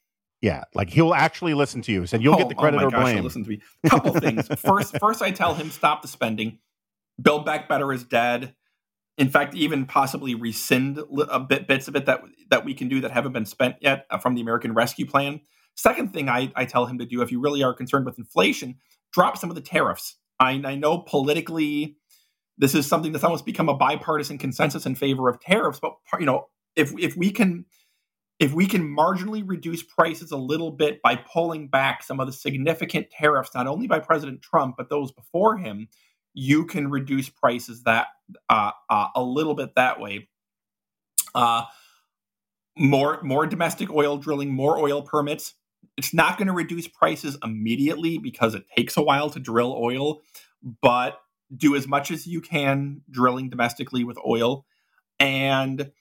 [0.41, 2.05] Yeah, like he'll actually listen to you.
[2.05, 3.23] Said you'll get the credit oh my or gosh, blame.
[3.23, 3.61] Listen to me.
[3.87, 4.47] Couple things.
[4.59, 6.59] First, first I tell him stop the spending.
[7.21, 8.55] Build back better is dead.
[9.17, 13.01] In fact, even possibly rescind a bit bits of it that that we can do
[13.01, 15.41] that haven't been spent yet uh, from the American Rescue Plan.
[15.75, 18.75] Second thing I, I tell him to do, if you really are concerned with inflation,
[19.11, 20.17] drop some of the tariffs.
[20.39, 21.97] I, I know politically
[22.57, 26.25] this is something that's almost become a bipartisan consensus in favor of tariffs, but you
[26.25, 27.65] know if if we can
[28.39, 32.33] if we can marginally reduce prices a little bit by pulling back some of the
[32.33, 35.87] significant tariffs, not only by President Trump but those before him,
[36.33, 38.07] you can reduce prices that
[38.49, 40.27] uh, uh, a little bit that way.
[41.33, 41.63] Uh,
[42.77, 45.53] more more domestic oil drilling, more oil permits.
[45.97, 50.21] It's not going to reduce prices immediately because it takes a while to drill oil,
[50.81, 51.19] but
[51.55, 54.65] do as much as you can drilling domestically with oil,
[55.19, 55.91] and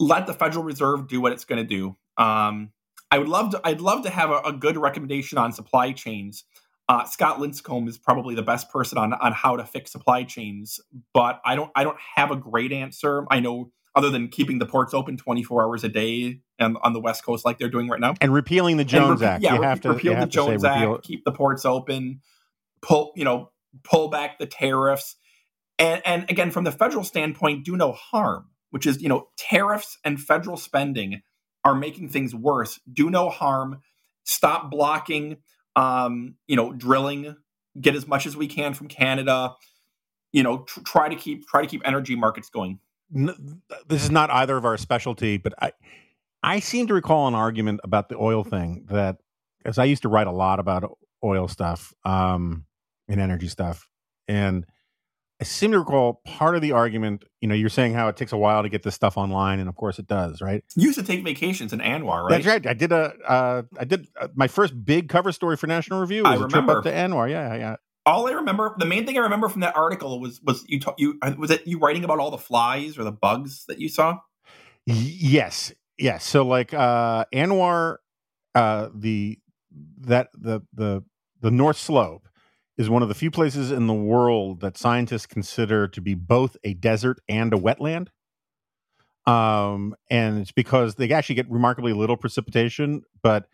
[0.00, 1.96] let the Federal Reserve do what it's going to do.
[2.16, 2.72] Um,
[3.10, 3.60] I would love to.
[3.64, 6.44] I'd love to have a, a good recommendation on supply chains.
[6.88, 10.80] Uh, Scott Lincicome is probably the best person on on how to fix supply chains,
[11.14, 11.70] but I don't.
[11.74, 13.24] I don't have a great answer.
[13.30, 17.00] I know other than keeping the ports open 24 hours a day and on the
[17.00, 18.14] West Coast like they're doing right now.
[18.20, 19.42] and repealing the Jones repe- Act.
[19.42, 21.32] Yeah, you re- have to repeal the have to say Jones repeal Act, keep the
[21.32, 22.20] ports open,
[22.82, 23.50] pull you know
[23.82, 25.16] pull back the tariffs,
[25.78, 29.98] and and again from the federal standpoint, do no harm, which is you know tariffs
[30.04, 31.22] and federal spending
[31.64, 32.80] are making things worse.
[32.90, 33.82] Do no harm.
[34.24, 35.38] Stop blocking.
[35.74, 37.36] Um, you know, drilling.
[37.78, 39.54] Get as much as we can from Canada.
[40.32, 42.78] You know, tr- try to keep try to keep energy markets going.
[43.14, 45.72] n- this is not either of our specialty, but I
[46.46, 49.16] I seem to recall an argument about the oil thing that
[49.64, 52.66] as I used to write a lot about oil stuff um,
[53.08, 53.88] and energy stuff,
[54.28, 54.64] and
[55.40, 57.24] I seem to recall part of the argument.
[57.40, 59.68] You know, you're saying how it takes a while to get this stuff online, and
[59.68, 60.62] of course it does, right?
[60.76, 62.30] You used to take vacations in ANWR, right?
[62.30, 62.64] That's right.
[62.64, 66.24] I did a uh, I did uh, my first big cover story for National Review
[66.24, 67.28] I was a trip up to ANWR.
[67.28, 67.76] Yeah, yeah.
[68.06, 70.94] all I remember, the main thing I remember from that article was was you ta-
[70.96, 73.88] you uh, was it you writing about all the flies or the bugs that you
[73.88, 74.20] saw?
[74.86, 77.96] Yes yes so like uh ANWR
[78.54, 79.38] uh the
[80.00, 81.02] that the the
[81.40, 82.28] the north slope
[82.78, 86.56] is one of the few places in the world that scientists consider to be both
[86.64, 88.08] a desert and a wetland.
[89.26, 93.48] Um and it's because they actually get remarkably little precipitation but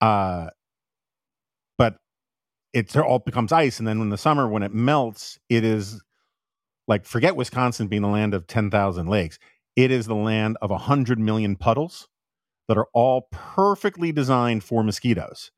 [0.00, 0.48] uh
[1.78, 1.96] but
[2.72, 6.02] it all becomes ice and then in the summer when it melts it is
[6.88, 9.38] like forget wisconsin being the land of 10,000 lakes
[9.76, 12.08] it is the land of 100 million puddles
[12.68, 15.50] that are all perfectly designed for mosquitoes.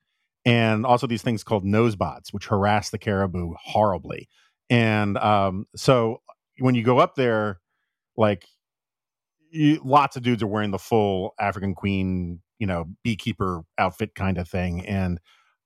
[0.45, 4.29] And also these things called nosebots, which harass the caribou horribly.
[4.71, 6.23] And um, so
[6.59, 7.61] when you go up there,
[8.17, 8.47] like
[9.51, 14.39] you, lots of dudes are wearing the full African queen, you know, beekeeper outfit kind
[14.39, 14.87] of thing.
[14.87, 15.21] And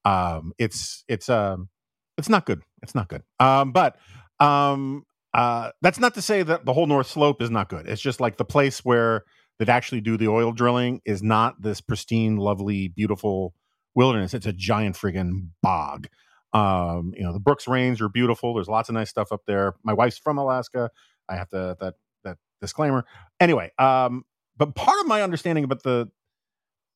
[0.05, 1.69] um, it's, it's, um,
[2.17, 2.61] it's not good.
[2.83, 3.23] It's not good.
[3.39, 3.95] Um, but
[4.39, 5.03] um,
[5.37, 7.87] uh, that's not to say that the whole North Slope is not good.
[7.87, 9.23] It's just like the place where
[9.59, 13.53] that actually do the oil drilling is not this pristine, lovely, beautiful
[13.93, 14.33] wilderness.
[14.33, 16.07] It's a giant friggin' bog.
[16.53, 18.55] Um, you know, the Brooks Range are beautiful.
[18.55, 19.75] There's lots of nice stuff up there.
[19.83, 20.89] My wife's from Alaska.
[21.29, 23.05] I have to that that disclaimer.
[23.39, 24.23] Anyway, um,
[24.57, 26.09] but part of my understanding about the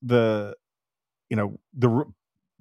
[0.02, 0.56] the
[1.30, 2.06] you know the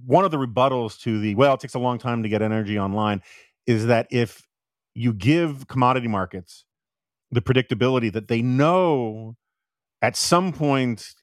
[0.05, 2.79] one of the rebuttals to the well, it takes a long time to get energy
[2.79, 3.23] online
[3.67, 4.47] is that if
[4.95, 6.65] you give commodity markets
[7.31, 9.37] the predictability that they know
[10.03, 11.15] at some point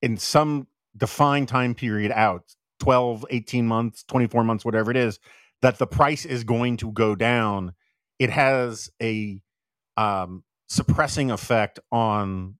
[0.00, 5.18] in some defined time period out 12 18 months 24 months whatever it is
[5.60, 7.72] that the price is going to go down.
[8.18, 9.40] It has a
[9.96, 12.56] um, suppressing effect on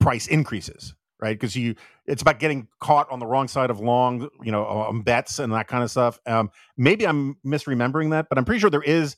[0.00, 1.38] price increases right?
[1.38, 1.74] Because you
[2.06, 5.52] it's about getting caught on the wrong side of long you know on bets and
[5.52, 9.16] that kind of stuff um, maybe i'm misremembering that but i'm pretty sure there is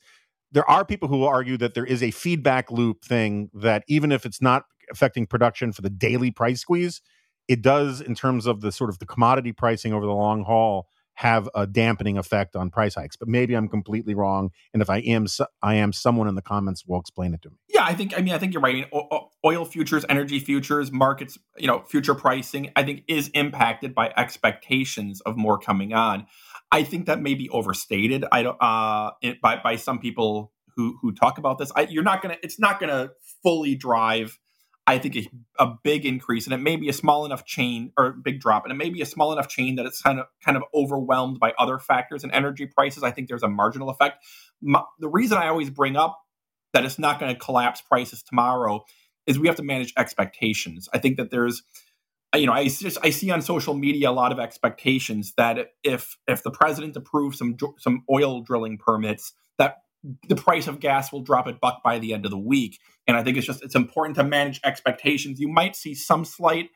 [0.51, 4.11] there are people who will argue that there is a feedback loop thing that even
[4.11, 7.01] if it's not affecting production for the daily price squeeze
[7.47, 10.87] it does in terms of the sort of the commodity pricing over the long haul
[11.15, 14.97] have a dampening effect on price hikes but maybe i'm completely wrong and if i
[14.99, 15.27] am
[15.61, 18.21] i am someone in the comments will explain it to me Yeah, I think I
[18.21, 18.75] mean I think you're right.
[18.75, 23.95] I mean, oil futures, energy futures, markets, you know, future pricing, I think is impacted
[23.95, 26.27] by expectations of more coming on.
[26.71, 28.25] I think that may be overstated.
[28.31, 31.71] I don't uh it, by by some people who who talk about this.
[31.75, 32.37] I, you're not gonna.
[32.43, 33.09] It's not gonna
[33.43, 34.39] fully drive.
[34.87, 35.29] I think a,
[35.59, 38.71] a big increase, and it may be a small enough chain or big drop, and
[38.71, 41.53] it may be a small enough chain that it's kind of kind of overwhelmed by
[41.59, 43.03] other factors and energy prices.
[43.03, 44.25] I think there's a marginal effect.
[44.61, 46.19] My, the reason I always bring up
[46.73, 48.83] that it's not going to collapse prices tomorrow
[49.29, 50.89] is we have to manage expectations.
[50.93, 51.63] I think that there's
[52.35, 56.17] you know, I just I see on social media a lot of expectations that if
[56.27, 59.77] if the president approves some some oil drilling permits, that
[60.27, 62.79] the price of gas will drop a buck by the end of the week.
[63.07, 65.39] And I think it's just it's important to manage expectations.
[65.39, 66.69] You might see some slight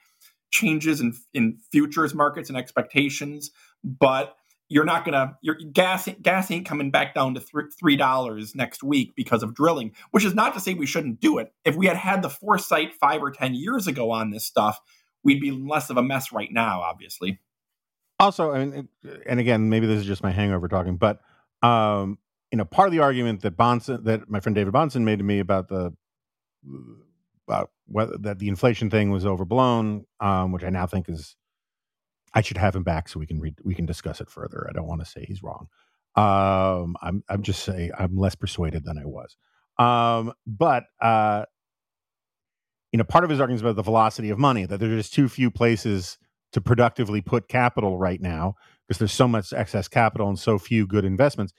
[0.51, 3.51] changes in in futures markets and expectations,
[3.83, 4.35] but
[4.73, 7.41] you're not gonna your gas gas ain't coming back down to
[7.79, 9.93] three dollars next week because of drilling.
[10.09, 11.53] Which is not to say we shouldn't do it.
[11.63, 14.79] If we had had the foresight five or ten years ago on this stuff,
[15.23, 16.81] we'd be less of a mess right now.
[16.81, 17.39] Obviously.
[18.19, 18.87] Also, and
[19.27, 21.19] and again, maybe this is just my hangover talking, but
[21.61, 22.17] um,
[22.51, 25.23] you know, part of the argument that Bahnsen, that my friend David Bahnsen made to
[25.23, 25.93] me about the
[27.47, 31.35] about whether that the inflation thing was overblown, um, which I now think is,
[32.33, 34.67] I should have him back so we can read, we can discuss it further.
[34.69, 35.67] I don't want to say he's wrong.
[36.15, 39.35] Um, I'm I'm just saying I'm less persuaded than I was.
[39.79, 41.45] Um, but uh,
[42.91, 45.13] you know, part of his argument is about the velocity of money that there's just
[45.13, 46.17] too few places
[46.53, 48.55] to productively put capital right now
[48.87, 51.53] because there's so much excess capital and so few good investments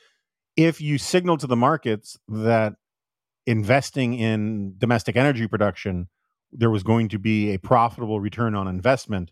[0.56, 2.74] if you signal to the markets that
[3.46, 6.08] investing in domestic energy production
[6.52, 9.30] there was going to be a profitable return on investment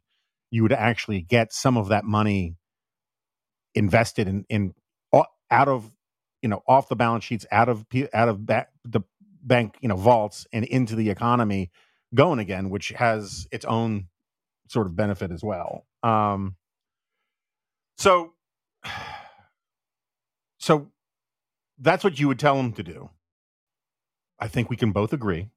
[0.52, 2.56] you would actually get some of that money
[3.74, 4.74] invested in in
[5.50, 5.90] out of
[6.42, 7.84] you know off the balance sheets out of
[8.14, 9.02] out of ba- the
[9.42, 11.70] bank you know vaults and into the economy
[12.14, 14.06] going again which has its own
[14.68, 16.56] sort of benefit as well um
[17.98, 18.32] so
[20.58, 20.88] so
[21.82, 23.10] that's what you would tell him to do.
[24.38, 25.50] I think we can both agree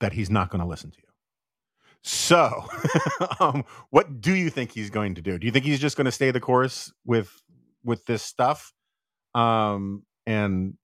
[0.00, 1.11] that he's not going to listen to you.
[2.02, 2.64] So,
[3.40, 5.38] um, what do you think he's going to do?
[5.38, 7.42] Do you think he's just going to stay the course with
[7.84, 8.72] with this stuff?
[9.34, 10.74] Um, and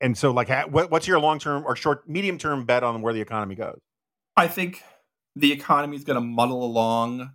[0.00, 3.12] and so, like, what, what's your long term or short, medium term bet on where
[3.12, 3.80] the economy goes?
[4.36, 4.82] I think
[5.36, 7.30] the economy is going to muddle along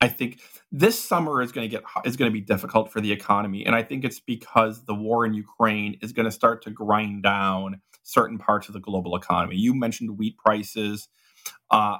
[0.00, 0.40] I think
[0.72, 3.74] this summer is going to get is going to be difficult for the economy, and
[3.74, 7.82] I think it's because the war in Ukraine is going to start to grind down
[8.02, 9.56] certain parts of the global economy.
[9.56, 11.08] You mentioned wheat prices,
[11.70, 11.98] uh,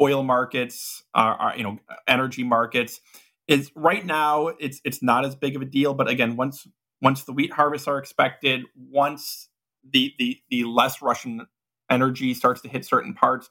[0.00, 3.00] oil markets, uh, uh, you know, energy markets.
[3.48, 6.66] Is right now it's it's not as big of a deal, but again, once
[7.00, 9.48] once the wheat harvests are expected, once
[9.88, 11.46] the the the less Russian
[11.90, 13.50] energy starts to hit certain parts,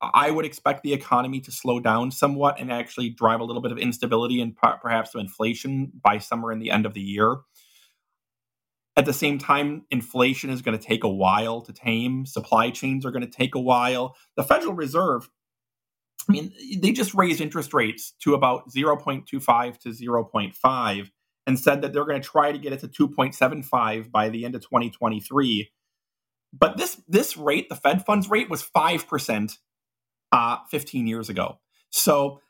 [0.00, 3.72] I would expect the economy to slow down somewhat and actually drive a little bit
[3.72, 7.38] of instability and perhaps some inflation by summer in the end of the year.
[8.98, 12.26] At the same time, inflation is going to take a while to tame.
[12.26, 14.16] Supply chains are going to take a while.
[14.36, 15.30] The Federal Reserve,
[16.28, 21.10] I mean, they just raised interest rates to about 0.25 to 0.5
[21.46, 24.56] and said that they're going to try to get it to 2.75 by the end
[24.56, 25.70] of 2023.
[26.52, 29.58] But this this rate, the Fed funds rate, was 5%
[30.32, 31.60] uh, 15 years ago.
[31.90, 32.40] So,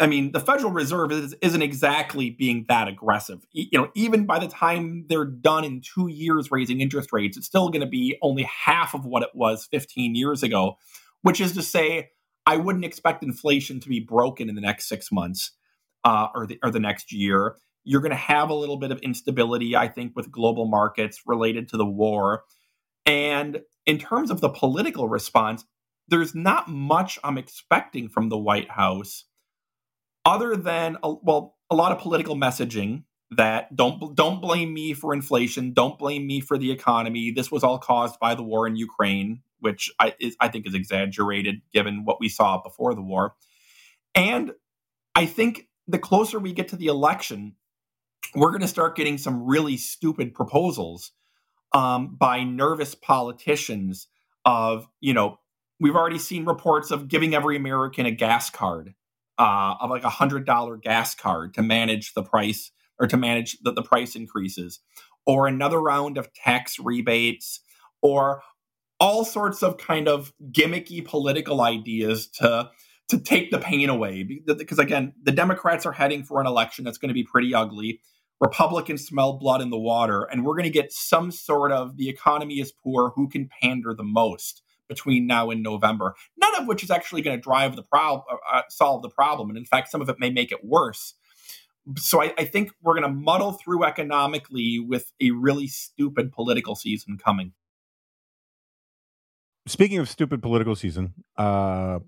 [0.00, 3.44] I mean, the Federal Reserve is, isn't exactly being that aggressive.
[3.50, 7.46] You know, even by the time they're done in two years raising interest rates, it's
[7.46, 10.76] still going to be only half of what it was 15 years ago,
[11.22, 12.10] which is to say,
[12.46, 15.52] I wouldn't expect inflation to be broken in the next six months
[16.04, 17.56] uh, or, the, or the next year.
[17.82, 21.68] You're going to have a little bit of instability, I think, with global markets related
[21.70, 22.44] to the war.
[23.04, 25.64] And in terms of the political response,
[26.06, 29.24] there's not much I'm expecting from the White House
[30.24, 35.72] other than well a lot of political messaging that don't don't blame me for inflation,
[35.72, 37.30] don't blame me for the economy.
[37.30, 40.74] This was all caused by the war in Ukraine, which I is, I think is
[40.74, 43.34] exaggerated given what we saw before the war.
[44.14, 44.52] And
[45.14, 47.54] I think the closer we get to the election,
[48.34, 51.12] we're going to start getting some really stupid proposals
[51.72, 54.08] um, by nervous politicians
[54.44, 55.38] of you know
[55.80, 58.94] we've already seen reports of giving every American a gas card,
[59.38, 63.58] uh, of like a hundred dollar gas card to manage the price or to manage
[63.60, 64.80] the, the price increases,
[65.24, 67.60] or another round of tax rebates,
[68.02, 68.42] or
[68.98, 72.70] all sorts of kind of gimmicky political ideas to
[73.08, 74.22] to take the pain away.
[74.22, 78.00] Because again, the Democrats are heading for an election that's going to be pretty ugly.
[78.40, 82.08] Republicans smell blood in the water, and we're going to get some sort of the
[82.08, 86.14] economy is poor, who can pander the most between now and November.
[86.36, 89.48] None of which is actually going to drive the problem, uh, uh, solve the problem,
[89.48, 91.14] and in fact, some of it may make it worse.
[91.96, 96.74] So I, I think we're going to muddle through economically with a really stupid political
[96.76, 97.52] season coming.
[99.66, 101.98] speaking of stupid political season, uh,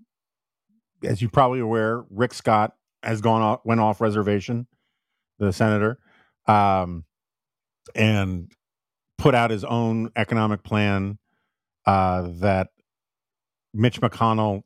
[1.02, 4.66] as you're probably aware, Rick Scott has gone off, went off reservation,
[5.38, 5.98] the senator,
[6.46, 7.04] um,
[7.94, 8.52] and
[9.16, 11.18] put out his own economic plan
[11.90, 12.68] uh, that
[13.74, 14.62] Mitch McConnell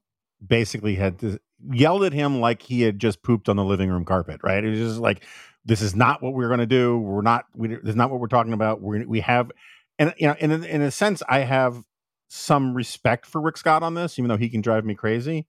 [0.47, 1.39] basically had to,
[1.73, 4.41] yelled at him like he had just pooped on the living room carpet.
[4.43, 4.63] Right?
[4.63, 5.25] It was just like,
[5.65, 6.99] "This is not what we're going to do.
[6.99, 7.47] We're not.
[7.55, 8.83] We, this is not what we're talking about.
[8.83, 9.51] We we have."
[9.99, 11.83] And you know, in in a sense, I have
[12.29, 15.47] some respect for Rick Scott on this, even though he can drive me crazy,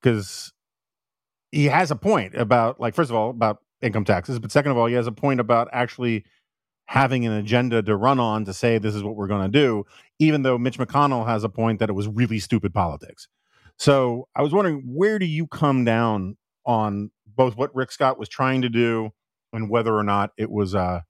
[0.00, 0.52] because
[1.50, 4.78] he has a point about, like, first of all, about income taxes, but second of
[4.78, 6.24] all, he has a point about actually
[6.92, 9.82] having an agenda to run on to say this is what we're going to do,
[10.18, 13.28] even though Mitch McConnell has a point that it was really stupid politics.
[13.78, 16.36] So I was wondering, where do you come down
[16.66, 19.08] on both what Rick Scott was trying to do
[19.54, 21.00] and whether or not it was uh,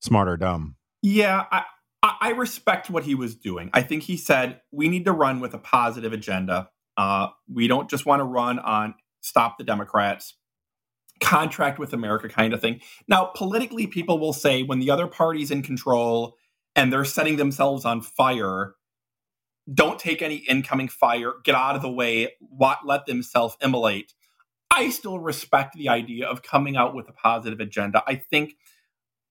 [0.00, 0.76] smart or dumb?
[1.02, 1.64] Yeah, I,
[2.02, 3.68] I respect what he was doing.
[3.74, 6.70] I think he said we need to run with a positive agenda.
[6.96, 10.32] Uh, we don't just want to run on stop the Democrats,
[11.20, 12.80] contract with America kind of thing.
[13.08, 16.36] Now, politically, people will say when the other party's in control
[16.74, 18.74] and they're setting themselves on fire,
[19.72, 22.32] don't take any incoming fire, get out of the way,
[22.84, 24.14] let them self immolate.
[24.70, 28.02] I still respect the idea of coming out with a positive agenda.
[28.06, 28.54] I think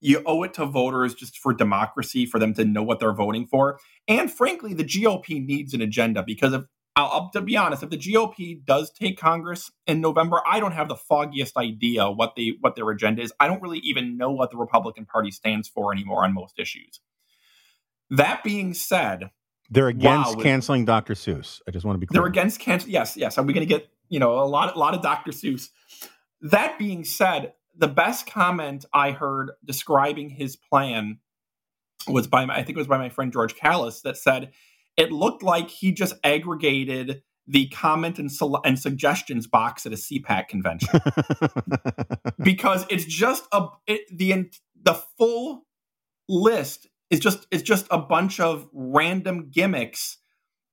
[0.02, 3.48] you owe it to voters just for democracy for them to know what they're voting
[3.48, 6.64] for and frankly the gop needs an agenda because if
[6.98, 10.88] I'll, to be honest if the gop does take congress in november i don't have
[10.88, 13.34] the foggiest idea what they what their agenda is.
[13.40, 17.00] I don't really even know what the republican party stands for anymore on most issues.
[18.10, 19.32] That being said
[19.70, 21.62] they're against wow, canceling dr seuss.
[21.68, 22.22] I just want to be clear.
[22.22, 24.80] they're against cancel yes yes are we going to get you know a lot a
[24.80, 25.70] lot of dr seuss.
[26.42, 31.20] That being said the best comment I heard describing his plan
[32.08, 34.52] was by I think it was by my friend George Callis that said
[34.98, 38.32] it looked like he just aggregated the comment and,
[38.64, 41.00] and suggestions box at a CPAC convention
[42.44, 44.50] because it's just a it, the
[44.82, 45.66] the full
[46.28, 50.18] list is just it's just a bunch of random gimmicks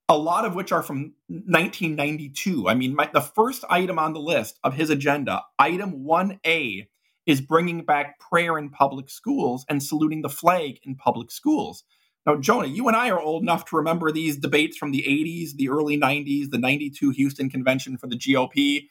[0.08, 4.20] a lot of which are from 1992 i mean my, the first item on the
[4.20, 6.86] list of his agenda item 1a
[7.26, 11.84] is bringing back prayer in public schools and saluting the flag in public schools.
[12.26, 15.54] Now, Jonah, you and I are old enough to remember these debates from the 80s,
[15.56, 18.88] the early 90s, the 92 Houston convention for the GOP.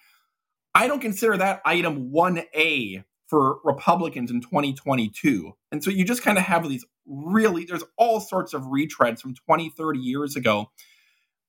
[0.75, 5.53] I don't consider that item 1A for Republicans in 2022.
[5.71, 9.33] And so you just kind of have these really, there's all sorts of retreads from
[9.33, 10.69] 20, 30 years ago.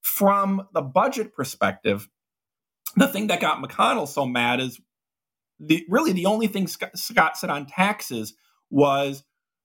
[0.01, 2.09] From the budget perspective,
[2.97, 4.81] the thing that got McConnell so mad is
[5.59, 8.35] the really the only thing Scott, Scott said on taxes
[8.71, 9.23] was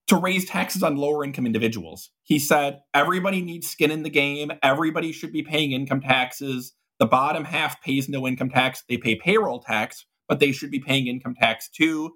[0.08, 2.10] to raise taxes on lower income individuals.
[2.22, 4.50] He said everybody needs skin in the game.
[4.62, 6.72] Everybody should be paying income taxes.
[6.98, 8.82] The bottom half pays no income tax.
[8.88, 12.14] They pay payroll tax, but they should be paying income tax too.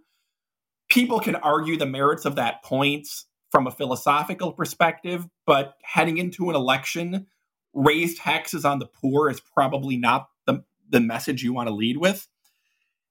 [0.88, 3.08] People can argue the merits of that point
[3.50, 7.26] from a philosophical perspective, but heading into an election,
[7.74, 11.98] raise taxes on the poor is probably not the, the message you want to lead
[11.98, 12.26] with.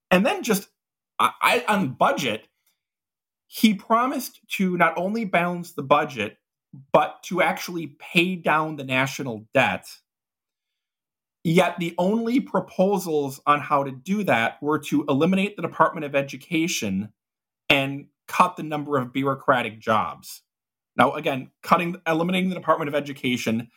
[0.10, 0.68] And then just
[1.20, 2.48] I, on budget,
[3.54, 6.38] he promised to not only balance the budget,
[6.94, 9.90] but to actually pay down the national debt.
[11.44, 16.16] Yet the only proposals on how to do that were to eliminate the Department of
[16.16, 17.12] Education
[17.68, 20.44] and cut the number of bureaucratic jobs.
[20.96, 23.68] Now, again, cutting, eliminating the Department of Education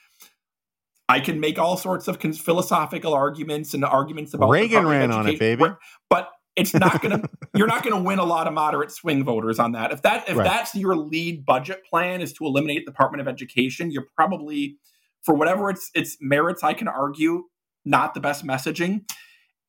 [1.09, 5.39] I can make all sorts of philosophical arguments and arguments about Reagan ran on it,
[5.39, 5.65] baby.
[6.09, 7.23] But it's not gonna.
[7.55, 9.93] you're not gonna win a lot of moderate swing voters on that.
[9.93, 10.45] If that if right.
[10.45, 14.79] that's your lead budget plan is to eliminate the Department of Education, you're probably
[15.23, 16.63] for whatever its its merits.
[16.63, 17.45] I can argue
[17.85, 19.11] not the best messaging,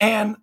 [0.00, 0.36] and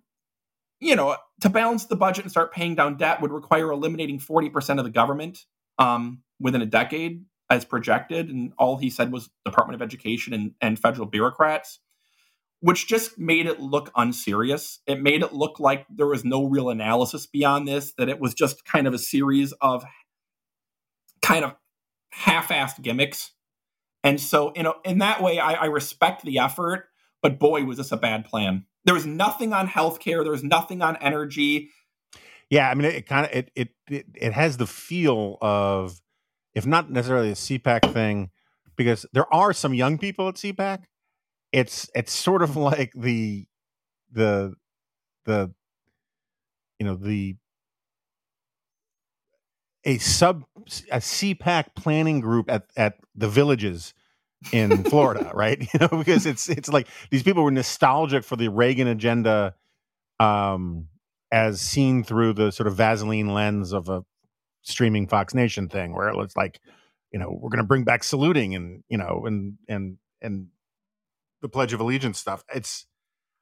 [0.80, 4.50] you know to balance the budget and start paying down debt would require eliminating forty
[4.50, 5.38] percent of the government
[5.78, 8.28] um, within a decade as projected.
[8.28, 11.80] And all he said was Department of Education and, and federal bureaucrats,
[12.64, 14.78] which just made it look unserious.
[14.86, 18.32] It made it look like there was no real analysis beyond this, that it was
[18.32, 19.84] just kind of a series of
[21.20, 21.54] kind of
[22.08, 23.32] half-assed gimmicks.
[24.02, 26.86] And so, you know, in that way, I, I respect the effort,
[27.20, 28.64] but boy, was this a bad plan.
[28.86, 30.22] There was nothing on healthcare.
[30.22, 31.68] There was nothing on energy.
[32.48, 36.00] Yeah, I mean, it, it kind of it, it it it has the feel of
[36.54, 38.30] if not necessarily a CPAC thing,
[38.74, 40.84] because there are some young people at CPAC.
[41.54, 43.46] It's it's sort of like the
[44.12, 44.54] the
[45.24, 45.54] the
[46.78, 47.36] you know the
[49.84, 50.44] a sub
[50.90, 53.94] a CPAC planning group at at the villages
[54.52, 55.60] in Florida, right?
[55.72, 59.54] You know, because it's it's like these people were nostalgic for the Reagan agenda
[60.20, 60.88] um
[61.32, 64.04] as seen through the sort of Vaseline lens of a
[64.62, 66.60] streaming Fox Nation thing where it's like,
[67.12, 70.48] you know, we're going to bring back saluting and, you know, and and and
[71.44, 72.42] the Pledge of Allegiance stuff.
[72.54, 72.86] It's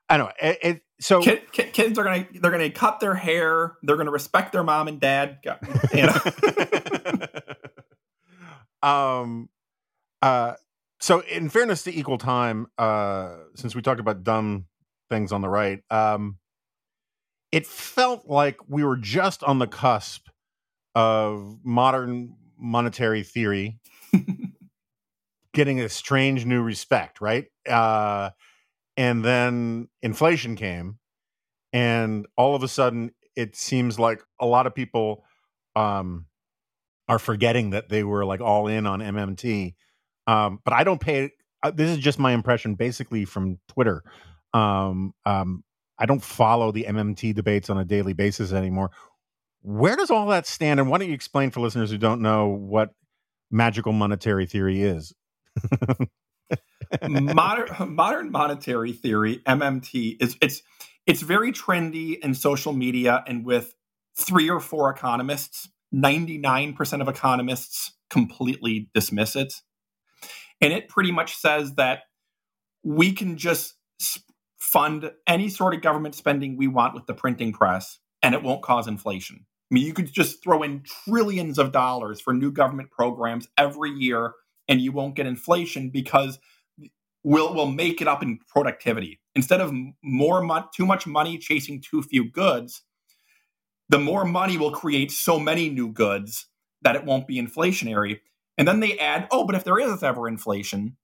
[0.09, 0.48] I don't know.
[0.48, 3.76] It, it, so Kid, kid, kids are gonna they're gonna cut their hair.
[3.84, 5.38] They're gonna respect their mom and dad.
[5.94, 7.28] You know.
[8.88, 9.48] um,
[10.20, 10.55] uh,
[10.98, 14.66] so in fairness to equal time, uh, since we talked about dumb
[15.09, 16.38] things on the right, um,
[17.53, 20.26] it felt like we were just on the cusp
[20.96, 23.78] of modern monetary theory
[25.53, 27.46] getting a strange new respect, right?
[27.68, 28.30] Uh,
[28.96, 30.98] and then inflation came,
[31.72, 35.24] and all of a sudden, it seems like a lot of people
[35.74, 36.26] um,
[37.09, 39.74] are forgetting that they were like all in on MMT.
[40.26, 41.30] Um, but I don't pay.
[41.62, 44.03] Uh, this is just my impression, basically from Twitter.
[44.53, 45.64] Um, um,
[45.98, 48.90] I don't follow the MMT debates on a daily basis anymore.
[49.62, 50.80] Where does all that stand?
[50.80, 52.90] And why don't you explain for listeners who don't know what
[53.50, 55.14] magical monetary theory is?
[57.03, 60.62] Modern modern monetary theory MMT is it's
[61.07, 63.74] it's very trendy in social media and with
[64.16, 69.55] three or four economists 99% of economists completely dismiss it.
[70.61, 72.00] And it pretty much says that
[72.82, 73.74] we can just
[74.59, 78.62] fund any sort of government spending we want with the printing press and it won't
[78.62, 79.44] cause inflation.
[79.70, 83.90] I mean, you could just throw in trillions of dollars for new government programs every
[83.90, 84.34] year,
[84.68, 86.38] and you won't get inflation because
[87.24, 89.20] we'll we'll make it up in productivity.
[89.34, 92.82] Instead of more mo- too much money chasing too few goods
[93.88, 96.46] the more money will create so many new goods
[96.80, 98.20] that it won't be inflationary.
[98.56, 100.96] And then they add oh but if there is ever inflation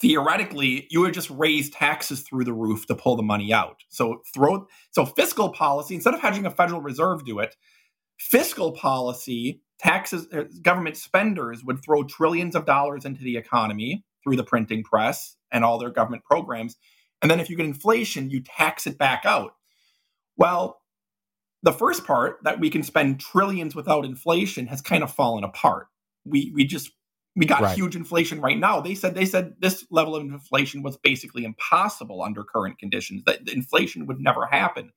[0.00, 3.82] theoretically you would just raise taxes through the roof to pull the money out.
[3.88, 7.56] So throw so fiscal policy instead of having a federal reserve do it.
[8.18, 14.36] Fiscal policy taxes uh, government spenders would throw trillions of dollars into the economy through
[14.36, 16.76] the printing press and all their government programs.
[17.22, 19.52] And then if you get inflation, you tax it back out.
[20.36, 20.80] Well,
[21.62, 25.88] the first part that we can spend trillions without inflation has kind of fallen apart.
[26.24, 26.90] We we just
[27.36, 27.76] we got right.
[27.76, 28.80] huge inflation right now.
[28.80, 33.22] They said they said this level of inflation was basically impossible under current conditions.
[33.24, 34.92] That inflation would never happen.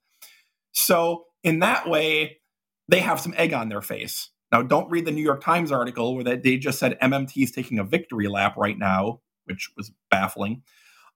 [0.72, 2.40] So in that way,
[2.88, 4.30] they have some egg on their face.
[4.54, 7.80] Now, don't read the New York Times article where they just said MMT is taking
[7.80, 10.62] a victory lap right now, which was baffling.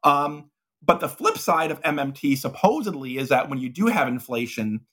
[0.03, 0.49] Um,
[0.81, 4.88] but the flip side of MMT supposedly is that when you do have inflation,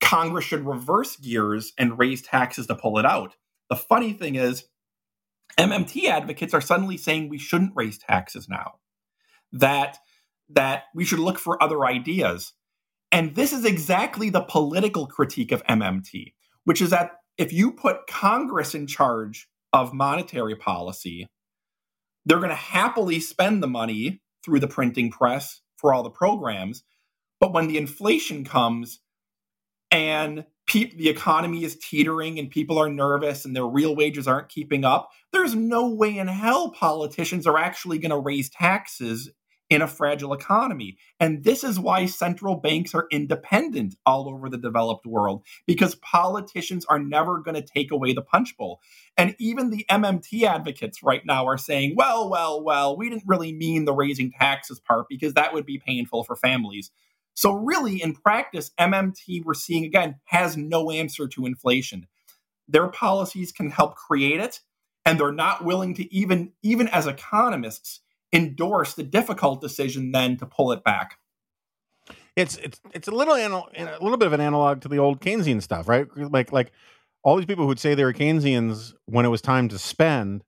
[0.00, 3.36] Congress should reverse gears and raise taxes to pull it out.
[3.70, 4.64] The funny thing is,
[5.56, 8.80] MMT advocates are suddenly saying we shouldn't raise taxes now.
[9.52, 9.98] That
[10.48, 12.52] that we should look for other ideas.
[13.12, 16.34] And this is exactly the political critique of MMT,
[16.64, 21.26] which is that if you put Congress in charge of monetary policy,
[22.24, 26.84] they're going to happily spend the money through the printing press for all the programs.
[27.40, 29.00] But when the inflation comes
[29.90, 34.48] and pe- the economy is teetering and people are nervous and their real wages aren't
[34.48, 39.30] keeping up, there's no way in hell politicians are actually going to raise taxes
[39.74, 40.96] in a fragile economy.
[41.18, 46.84] And this is why central banks are independent all over the developed world, because politicians
[46.84, 48.80] are never going to take away the punch bowl.
[49.16, 53.52] And even the MMT advocates right now are saying, well, well, well, we didn't really
[53.52, 56.92] mean the raising taxes part because that would be painful for families.
[57.34, 62.06] So, really, in practice, MMT, we're seeing again, has no answer to inflation.
[62.68, 64.60] Their policies can help create it,
[65.04, 68.02] and they're not willing to even, even as economists,
[68.34, 71.18] endorse the difficult decision then to pull it back.
[72.36, 75.62] It's it's it's a little a little bit of an analog to the old Keynesian
[75.62, 76.06] stuff, right?
[76.16, 76.72] Like like
[77.22, 80.42] all these people who would say they were Keynesians when it was time to spend,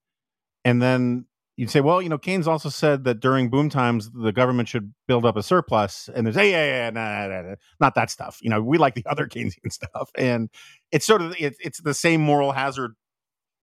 [0.64, 1.26] and then
[1.56, 4.92] you'd say, well, you know, Keynes also said that during boom times the government should
[5.08, 8.38] build up a surplus, and there's, hey, yeah, yeah, nah, nah, nah, not that stuff.
[8.42, 10.50] You know, we like the other Keynesian stuff, and
[10.92, 12.94] it's sort of it, it's the same moral hazard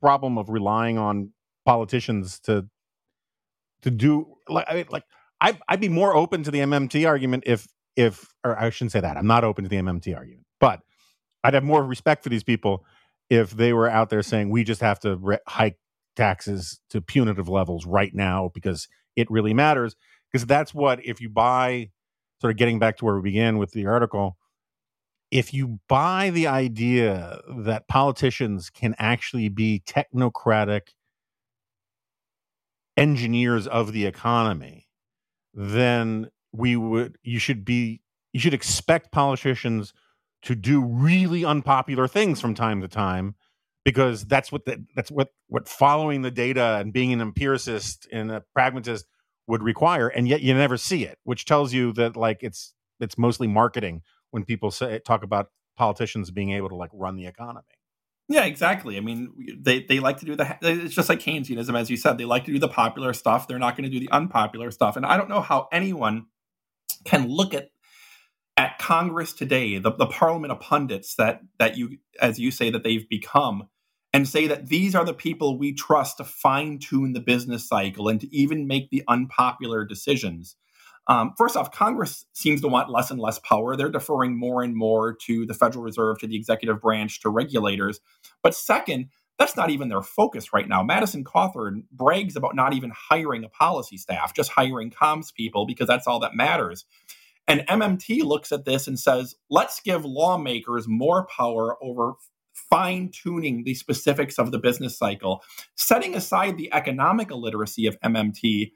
[0.02, 1.32] problem of relying on
[1.66, 2.68] politicians to
[3.84, 5.04] to do like I mean, like
[5.40, 9.02] I I'd be more open to the MMT argument if if or I shouldn't say
[9.02, 9.18] that.
[9.18, 10.82] I'm not open to the MMT argument, but
[11.44, 12.86] I'd have more respect for these people
[13.30, 15.78] if they were out there saying we just have to re- hike
[16.16, 19.96] taxes to punitive levels right now because it really matters.
[20.32, 21.92] Because that's what if you buy
[22.42, 24.38] sort of getting back to where we began with the article
[25.34, 30.90] if you buy the idea that politicians can actually be technocratic
[32.98, 34.88] engineers of the economy,
[35.54, 39.94] then we would you should be you should expect politicians
[40.44, 43.36] to do really unpopular things from time to time
[43.86, 48.32] because that's what the, that's what what following the data and being an empiricist and
[48.32, 49.06] a pragmatist
[49.48, 53.18] would require and yet you never see it which tells you that like it's it's
[53.18, 57.64] mostly marketing when people say talk about politicians being able to like run the economy
[58.34, 58.98] yeah, exactly.
[58.98, 62.18] I mean, they, they like to do the, it's just like Keynesianism, as you said.
[62.18, 63.48] They like to do the popular stuff.
[63.48, 64.98] They're not going to do the unpopular stuff.
[64.98, 66.26] And I don't know how anyone
[67.06, 67.70] can look at
[68.58, 72.84] at Congress today, the, the parliament of pundits that that you, as you say, that
[72.84, 73.70] they've become,
[74.12, 78.08] and say that these are the people we trust to fine tune the business cycle
[78.08, 80.56] and to even make the unpopular decisions.
[81.08, 83.76] Um, first off, Congress seems to want less and less power.
[83.76, 88.00] They're deferring more and more to the Federal Reserve, to the executive branch, to regulators.
[88.42, 90.84] But second, that's not even their focus right now.
[90.84, 95.88] Madison Cawthorn brags about not even hiring a policy staff, just hiring comms people because
[95.88, 96.86] that's all that matters.
[97.48, 102.14] And MMT looks at this and says, let's give lawmakers more power over
[102.54, 105.44] fine tuning the specifics of the business cycle,
[105.76, 108.72] setting aside the economic illiteracy of MMT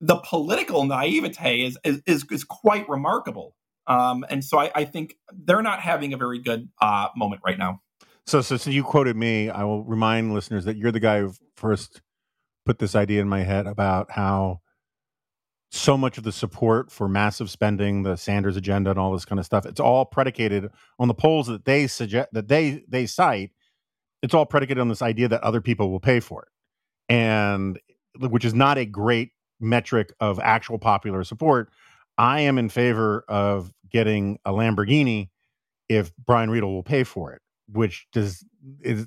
[0.00, 3.56] the political naivete is is is, is quite remarkable.
[3.86, 7.56] Um, and so I, I, think they're not having a very good uh, moment right
[7.56, 7.82] now.
[8.26, 9.48] So, so, so you quoted me.
[9.48, 12.02] I will remind listeners that you're the guy who first
[12.64, 14.60] put this idea in my head about how
[15.70, 19.38] so much of the support for massive spending, the Sanders agenda, and all this kind
[19.38, 20.68] of stuff, it's all predicated
[20.98, 23.52] on the polls that they suggest that they they cite.
[24.22, 27.78] It's all predicated on this idea that other people will pay for it, and
[28.18, 29.30] which is not a great
[29.60, 31.70] metric of actual popular support,
[32.18, 35.28] I am in favor of getting a Lamborghini
[35.88, 38.44] if Brian Riedl will pay for it, which does
[38.80, 39.06] is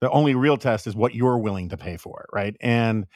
[0.00, 2.56] the only real test is what you're willing to pay for it, right?
[2.60, 3.06] And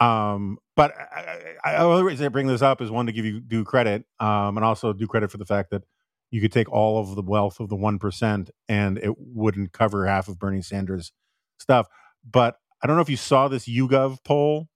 [0.00, 3.40] um, but I, I, only reason I bring this up is one to give you
[3.40, 5.82] due credit, um, and also due credit for the fact that
[6.30, 10.06] you could take all of the wealth of the one percent and it wouldn't cover
[10.06, 11.12] half of Bernie Sanders'
[11.58, 11.86] stuff.
[12.28, 14.68] But I don't know if you saw this YouGov poll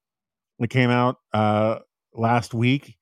[0.59, 1.79] that came out uh,
[2.15, 2.97] last week.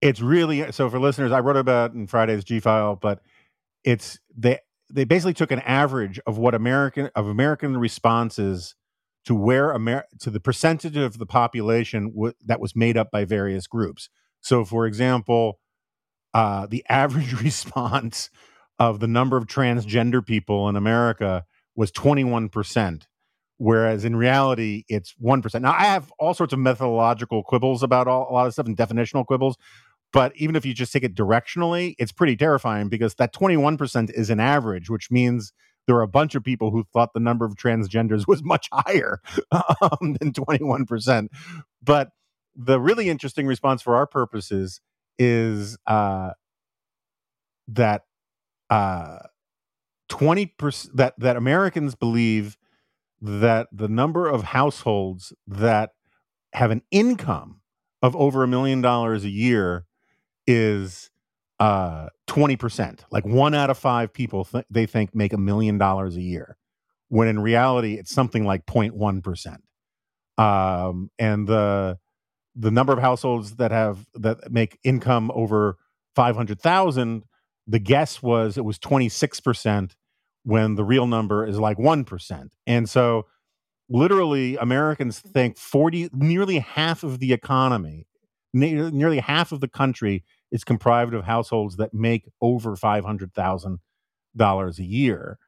[0.00, 1.32] It's really so for listeners.
[1.32, 3.20] I wrote about in Friday's G file, but
[3.84, 4.58] it's they
[4.90, 8.74] they basically took an average of what American of American responses
[9.24, 13.24] to where Amer- to the percentage of the population w- that was made up by
[13.24, 14.08] various groups.
[14.40, 15.60] So, for example,
[16.34, 18.30] uh, the average response
[18.78, 21.44] of the number of transgender people in America
[21.76, 23.06] was 21 percent
[23.62, 25.60] whereas in reality it's 1%.
[25.60, 28.76] Now, I have all sorts of methodological quibbles about all, a lot of stuff and
[28.76, 29.56] definitional quibbles,
[30.12, 34.30] but even if you just take it directionally, it's pretty terrifying because that 21% is
[34.30, 35.52] an average, which means
[35.86, 39.20] there are a bunch of people who thought the number of transgenders was much higher
[39.52, 41.28] um, than 21%.
[41.80, 42.10] But
[42.56, 44.80] the really interesting response for our purposes
[45.20, 46.30] is uh,
[47.68, 48.02] that
[48.70, 49.18] uh,
[50.10, 52.56] 20% that, that Americans believe
[53.22, 55.90] that the number of households that
[56.52, 57.60] have an income
[58.02, 59.86] of over a million dollars a year
[60.46, 61.10] is
[61.60, 63.00] uh, 20%.
[63.12, 66.56] Like one out of five people th- they think make a million dollars a year,
[67.08, 69.58] when in reality it's something like 0.1%.
[70.42, 71.98] Um, and the
[72.54, 75.78] the number of households that have that make income over
[76.16, 77.22] 500,000,
[77.66, 79.92] the guess was it was 26%
[80.44, 82.48] when the real number is like 1%.
[82.66, 83.26] And so
[83.88, 88.06] literally Americans think 40 nearly half of the economy,
[88.52, 95.38] nearly half of the country is comprised of households that make over $500,000 a year.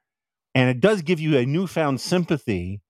[0.53, 2.81] And it does give you a newfound sympathy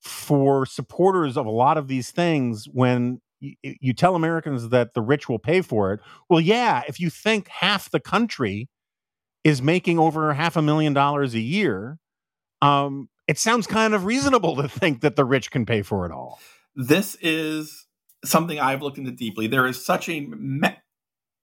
[0.00, 5.28] for supporters of a lot of these things when you tell Americans that the rich
[5.28, 6.00] will pay for it.
[6.28, 8.68] Well, yeah, if you think half the country
[9.46, 12.00] is making over half a million dollars a year,
[12.62, 16.10] um, it sounds kind of reasonable to think that the rich can pay for it
[16.10, 16.40] all.
[16.74, 17.86] This is
[18.24, 19.46] something I've looked into deeply.
[19.46, 20.76] There is such a me-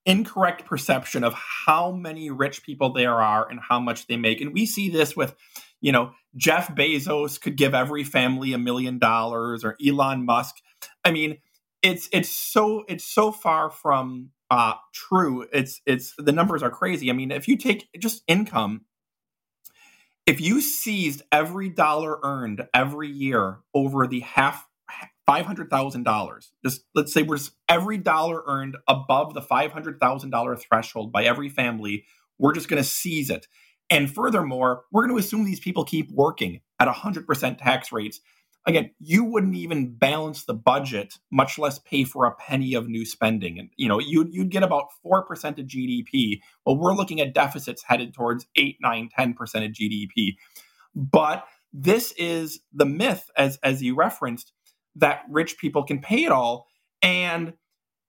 [0.05, 4.41] incorrect perception of how many rich people there are and how much they make.
[4.41, 5.33] And we see this with,
[5.79, 10.57] you know, Jeff Bezos could give every family a million dollars or Elon Musk.
[11.05, 11.37] I mean,
[11.81, 15.47] it's it's so it's so far from uh, true.
[15.51, 17.09] It's it's the numbers are crazy.
[17.09, 18.81] I mean, if you take just income,
[20.27, 24.67] if you seized every dollar earned every year over the half
[25.25, 29.71] five hundred thousand dollars, just let's say we're just every dollar earned above the five
[29.71, 32.05] hundred thousand dollar threshold by every family,
[32.37, 33.47] we're just going to seize it.
[33.89, 38.19] And furthermore, we're going to assume these people keep working at hundred percent tax rates.
[38.65, 43.05] Again, you wouldn't even balance the budget, much less pay for a penny of new
[43.05, 43.59] spending.
[43.59, 46.39] And you know, you'd you'd get about four percent of GDP.
[46.65, 50.35] Well, we're looking at deficits headed towards eight, nine, 10 percent of GDP.
[50.95, 54.53] But this is the myth, as as you referenced,
[54.95, 56.67] that rich people can pay it all.
[57.01, 57.53] And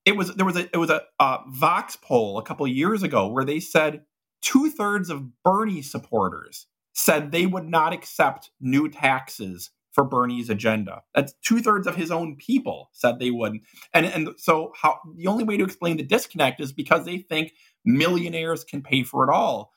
[0.04, 3.02] it was there was a it was a, a Vox poll a couple of years
[3.02, 4.02] ago where they said
[4.42, 11.02] two thirds of Bernie supporters said they would not accept new taxes for Bernie's agenda.
[11.14, 13.62] That's two thirds of his own people said they wouldn't.
[13.94, 17.52] And and so how the only way to explain the disconnect is because they think
[17.84, 19.72] millionaires can pay for it all.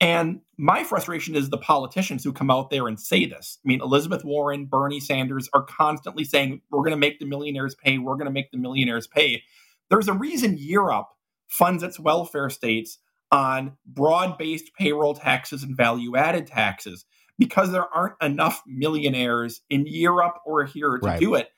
[0.00, 3.58] And my frustration is the politicians who come out there and say this.
[3.64, 7.74] I mean, Elizabeth Warren, Bernie Sanders are constantly saying, we're going to make the millionaires
[7.74, 9.42] pay, we're going to make the millionaires pay.
[9.88, 11.08] There's a reason Europe
[11.48, 12.98] funds its welfare states
[13.32, 17.06] on broad based payroll taxes and value added taxes
[17.38, 21.20] because there aren't enough millionaires in Europe or here to right.
[21.20, 21.50] do it.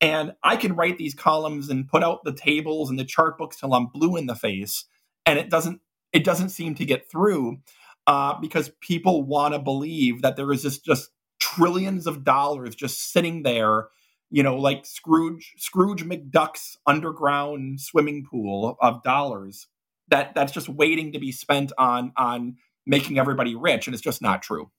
[0.00, 3.58] And I can write these columns and put out the tables and the chart books
[3.58, 4.84] till I'm blue in the face,
[5.24, 5.80] and it doesn't
[6.12, 7.58] it doesn't seem to get through
[8.06, 13.12] uh, because people want to believe that there is just just trillions of dollars just
[13.12, 13.86] sitting there,
[14.30, 19.68] you know, like Scrooge Scrooge McDuck's underground swimming pool of dollars
[20.08, 22.56] that that's just waiting to be spent on on
[22.86, 24.70] making everybody rich, and it's just not true.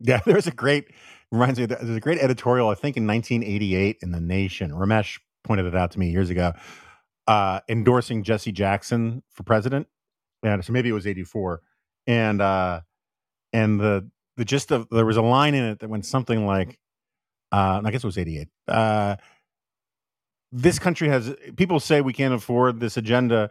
[0.00, 0.86] Yeah, there's a great
[1.30, 1.66] reminds me.
[1.66, 4.70] There's a great editorial I think in 1988 in the Nation.
[4.70, 6.52] Ramesh pointed it out to me years ago,
[7.26, 9.86] uh, endorsing Jesse Jackson for president.
[10.42, 11.60] And so maybe it was 84,
[12.06, 12.80] and uh,
[13.52, 16.78] and the the gist of there was a line in it that went something like,
[17.50, 18.48] uh, I guess it was 88.
[18.68, 19.16] Uh,
[20.52, 23.50] this country has people say we can't afford this agenda.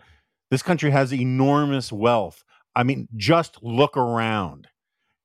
[0.50, 2.46] This country has enormous wealth.
[2.74, 4.68] I mean, just look around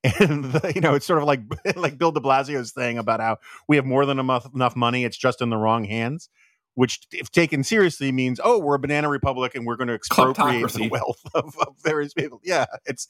[0.05, 1.41] and the, you know it's sort of like
[1.77, 3.39] like Bill De Blasio's thing about how
[3.69, 6.29] we have more than enough enough money, it's just in the wrong hands.
[6.75, 10.73] Which, if taken seriously, means oh, we're a banana republic and we're going to expropriate
[10.73, 12.41] the wealth of, of various people.
[12.43, 13.09] Yeah, it's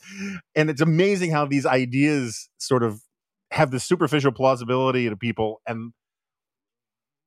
[0.56, 3.00] and it's amazing how these ideas sort of
[3.52, 5.92] have this superficial plausibility to people, and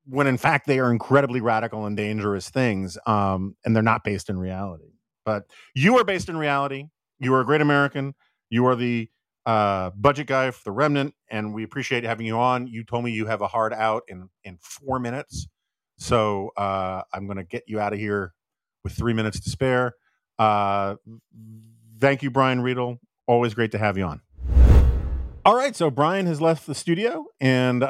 [0.05, 4.30] when in fact they are incredibly radical and dangerous things, um, and they're not based
[4.30, 4.91] in reality.
[5.24, 5.43] But
[5.74, 6.88] you are based in reality.
[7.18, 8.13] You are a great American.
[8.49, 9.09] You are the
[9.46, 12.68] uh, budget guy for the Remnant, and we appreciate having you on.
[12.68, 15.48] You told me you have a hard out in in four minutes,
[15.98, 18.34] so uh, I'm going to get you out of here
[18.84, 19.93] with three minutes to spare.
[20.39, 20.96] Uh,
[22.00, 22.98] thank you, Brian Riedl.
[23.28, 24.22] Always great to have you on.
[25.46, 27.88] All right, so Brian has left the studio, and uh,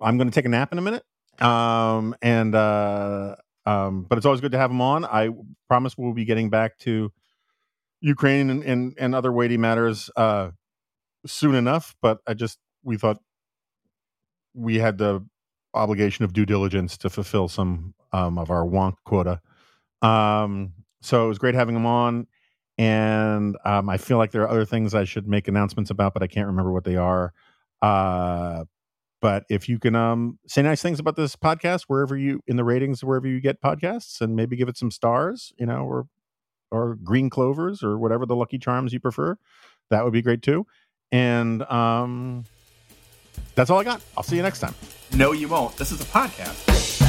[0.00, 1.04] I'm going to take a nap in a minute.
[1.38, 3.36] Um, and uh,
[3.66, 5.04] um, but it's always good to have him on.
[5.04, 5.30] I
[5.68, 7.12] promise we'll be getting back to
[8.00, 10.50] Ukraine and, and, and other weighty matters uh,
[11.26, 11.94] soon enough.
[12.00, 13.18] But I just we thought
[14.54, 15.24] we had the
[15.74, 19.40] obligation of due diligence to fulfill some um, of our wonk quota.
[20.02, 20.72] Um,
[21.02, 22.26] so it was great having him on,
[22.78, 26.22] and um, I feel like there are other things I should make announcements about, but
[26.22, 27.32] I can't remember what they are.
[27.80, 28.64] Uh,
[29.20, 32.64] but if you can um, say nice things about this podcast wherever you in the
[32.64, 36.06] ratings wherever you get podcasts, and maybe give it some stars, you know, or
[36.70, 39.36] or green clovers or whatever the lucky charms you prefer.
[39.90, 40.66] That would be great too.
[41.12, 42.44] And um,
[43.54, 44.02] that's all I got.
[44.16, 44.74] I'll see you next time.
[45.14, 45.76] No, you won't.
[45.76, 46.99] This is a podcast.